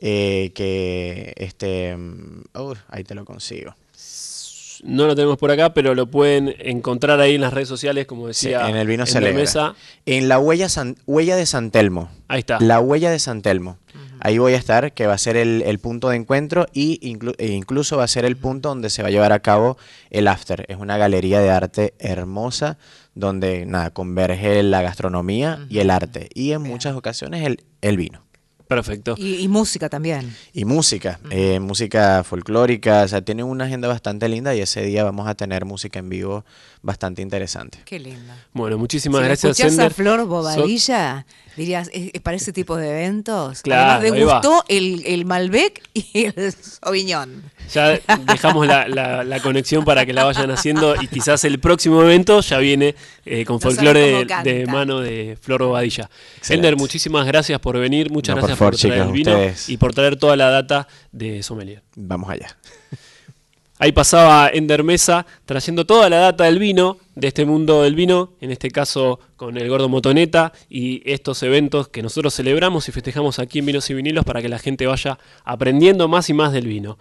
Eh, 0.01 0.53
que 0.55 1.35
este. 1.37 1.97
Mm, 1.97 2.42
ahí 2.88 3.03
te 3.03 3.16
lo 3.16 3.25
consigo. 3.25 3.75
No 4.85 5.09
lo 5.09 5.16
tenemos 5.16 5.38
por 5.38 5.51
acá, 5.51 5.75
pero 5.75 5.97
lo 5.97 6.09
pueden 6.09 6.55
encontrar 6.61 7.21
ahí 7.21 7.35
en 7.35 7.40
las 7.40 7.53
redes 7.53 7.68
sociales, 7.68 8.07
como 8.07 8.29
decía. 8.29 8.68
en 8.68 8.77
el 8.77 8.87
vino 8.87 9.05
en 9.07 9.35
Mesa. 9.35 9.75
En 10.07 10.29
la 10.29 10.38
huella, 10.38 10.68
huella 11.05 11.35
de 11.35 11.47
San 11.47 11.73
Telmo. 11.73 12.11
Ahí 12.29 12.40
está. 12.40 12.61
La 12.61 12.79
huella 12.79 13.11
de 13.11 13.18
San 13.18 13.42
Telmo. 13.42 13.79
Ahí 14.20 14.38
voy 14.38 14.54
a 14.54 14.57
estar, 14.57 14.92
que 14.92 15.07
va 15.07 15.14
a 15.14 15.18
ser 15.18 15.37
el, 15.37 15.78
punto 15.78 16.09
de 16.09 16.16
encuentro 16.16 16.66
y 16.72 16.98
e 17.38 17.46
incluso 17.48 17.96
va 17.96 18.04
a 18.04 18.09
ser 18.09 18.24
el 18.24 18.37
punto 18.37 18.68
donde 18.68 18.90
se 18.90 19.02
va 19.02 19.09
a 19.09 19.11
llevar 19.11 19.33
a 19.33 19.40
cabo 19.40 19.78
el 20.11 20.28
after. 20.28 20.64
Es 20.68 20.76
una 20.76 20.96
galería 20.96 21.40
de 21.40 21.50
arte 21.50 21.94
hermosa 21.98 22.78
donde 23.14 23.66
nada, 23.66 23.90
converge 23.90 24.62
la 24.62 24.83
gastronomía 24.83 25.66
y 25.68 25.78
el 25.78 25.90
arte 25.90 26.28
y 26.35 26.52
en 26.52 26.62
muchas 26.62 26.94
ocasiones 26.94 27.44
el, 27.44 27.64
el 27.81 27.96
vino. 27.96 28.27
Perfecto. 28.68 29.14
Y, 29.16 29.48
música 29.48 29.88
también. 29.88 30.37
Y 30.52 30.66
música, 30.66 31.18
eh, 31.31 31.59
música 31.59 32.22
folclórica, 32.22 33.02
o 33.02 33.09
sea, 33.09 33.22
tiene 33.22 33.42
una 33.42 33.64
agenda 33.64 33.88
bastante 33.88 34.28
linda 34.28 34.54
y 34.54 34.61
ese 34.61 34.83
día 34.83 35.04
vamos 35.04 35.26
a 35.26 35.35
tener 35.35 35.64
música 35.64 35.98
en 35.98 36.11
vivo 36.11 36.44
bastante 36.83 37.22
interesante. 37.22 37.78
Qué 37.85 37.98
linda. 37.98 38.37
Bueno, 38.52 38.78
muchísimas 38.78 39.22
gracias, 39.22 39.57
Sender. 39.57 39.87
a 39.87 39.90
Flor 39.90 40.26
Bobadilla, 40.26 41.26
dirías, 41.57 41.90
¿es, 41.92 42.20
para 42.20 42.37
ese 42.37 42.52
tipo 42.52 42.76
de 42.76 42.90
eventos? 42.90 43.62
Claro, 43.62 44.00
Además, 44.00 44.35
gustó 44.35 44.64
el, 44.68 45.02
el 45.07 45.24
Malbec 45.24 45.83
y 45.94 46.26
el 46.26 46.52
Sauvignon. 46.52 47.42
Ya 47.72 47.98
dejamos 48.26 48.66
la, 48.66 49.40
conexión 49.42 49.85
para 49.85 50.04
que 50.07 50.12
la 50.12 50.24
vayan 50.24 50.50
haciendo 50.50 50.94
y 51.00 51.07
quizás 51.07 51.44
el 51.44 51.59
próximo 51.59 52.02
evento 52.02 52.40
ya 52.40 52.59
viene 52.59 52.94
eh, 53.24 53.44
con 53.44 53.61
folclore 53.61 54.26
de, 54.44 54.66
mano 54.66 55.00
de 55.00 55.37
Flor 55.40 55.62
Bobadilla. 55.62 56.09
Sender, 56.40 56.76
muchísimas 56.76 57.26
gracias 57.26 57.59
por 57.61 57.78
venir, 57.78 58.11
muchas 58.11 58.37
gracias 58.37 58.58
por, 58.59 58.77
traer 58.77 59.03
el 59.03 59.12
vino 59.12 59.38
y 59.68 59.77
por 59.77 59.94
traer 59.94 60.16
toda 60.16 60.37
la 60.37 60.51
data 60.51 60.88
de 61.12 61.42
Sommelier. 61.42 61.83
Vamos 61.97 62.31
allá. 62.31 62.57
Ahí 63.81 63.92
pasaba 63.92 64.51
Ender 64.53 64.83
Mesa 64.83 65.25
trayendo 65.44 65.87
toda 65.87 66.11
la 66.11 66.18
data 66.18 66.44
del 66.44 66.59
vino, 66.59 66.99
de 67.14 67.29
este 67.29 67.44
mundo 67.44 67.85
del 67.85 67.94
vino, 67.94 68.33
en 68.40 68.51
este 68.51 68.73
caso 68.73 69.21
con 69.37 69.57
el 69.57 69.68
Gordo 69.68 69.88
Motoneta 69.88 70.53
y 70.68 71.01
estos 71.09 71.44
eventos 71.44 71.87
que 71.87 72.03
nosotros 72.03 72.35
celebramos 72.35 72.88
y 72.88 72.92
festejamos 72.92 73.38
aquí 73.38 73.61
en 73.61 73.66
Vinos 73.66 73.88
y 73.88 73.94
Vinilos 73.94 74.25
para 74.25 74.42
que 74.42 74.49
la 74.49 74.59
gente 74.59 74.87
vaya 74.87 75.21
aprendiendo 75.44 76.09
más 76.09 76.29
y 76.29 76.35
más 76.35 76.53
del 76.53 76.66
vino. 76.66 76.99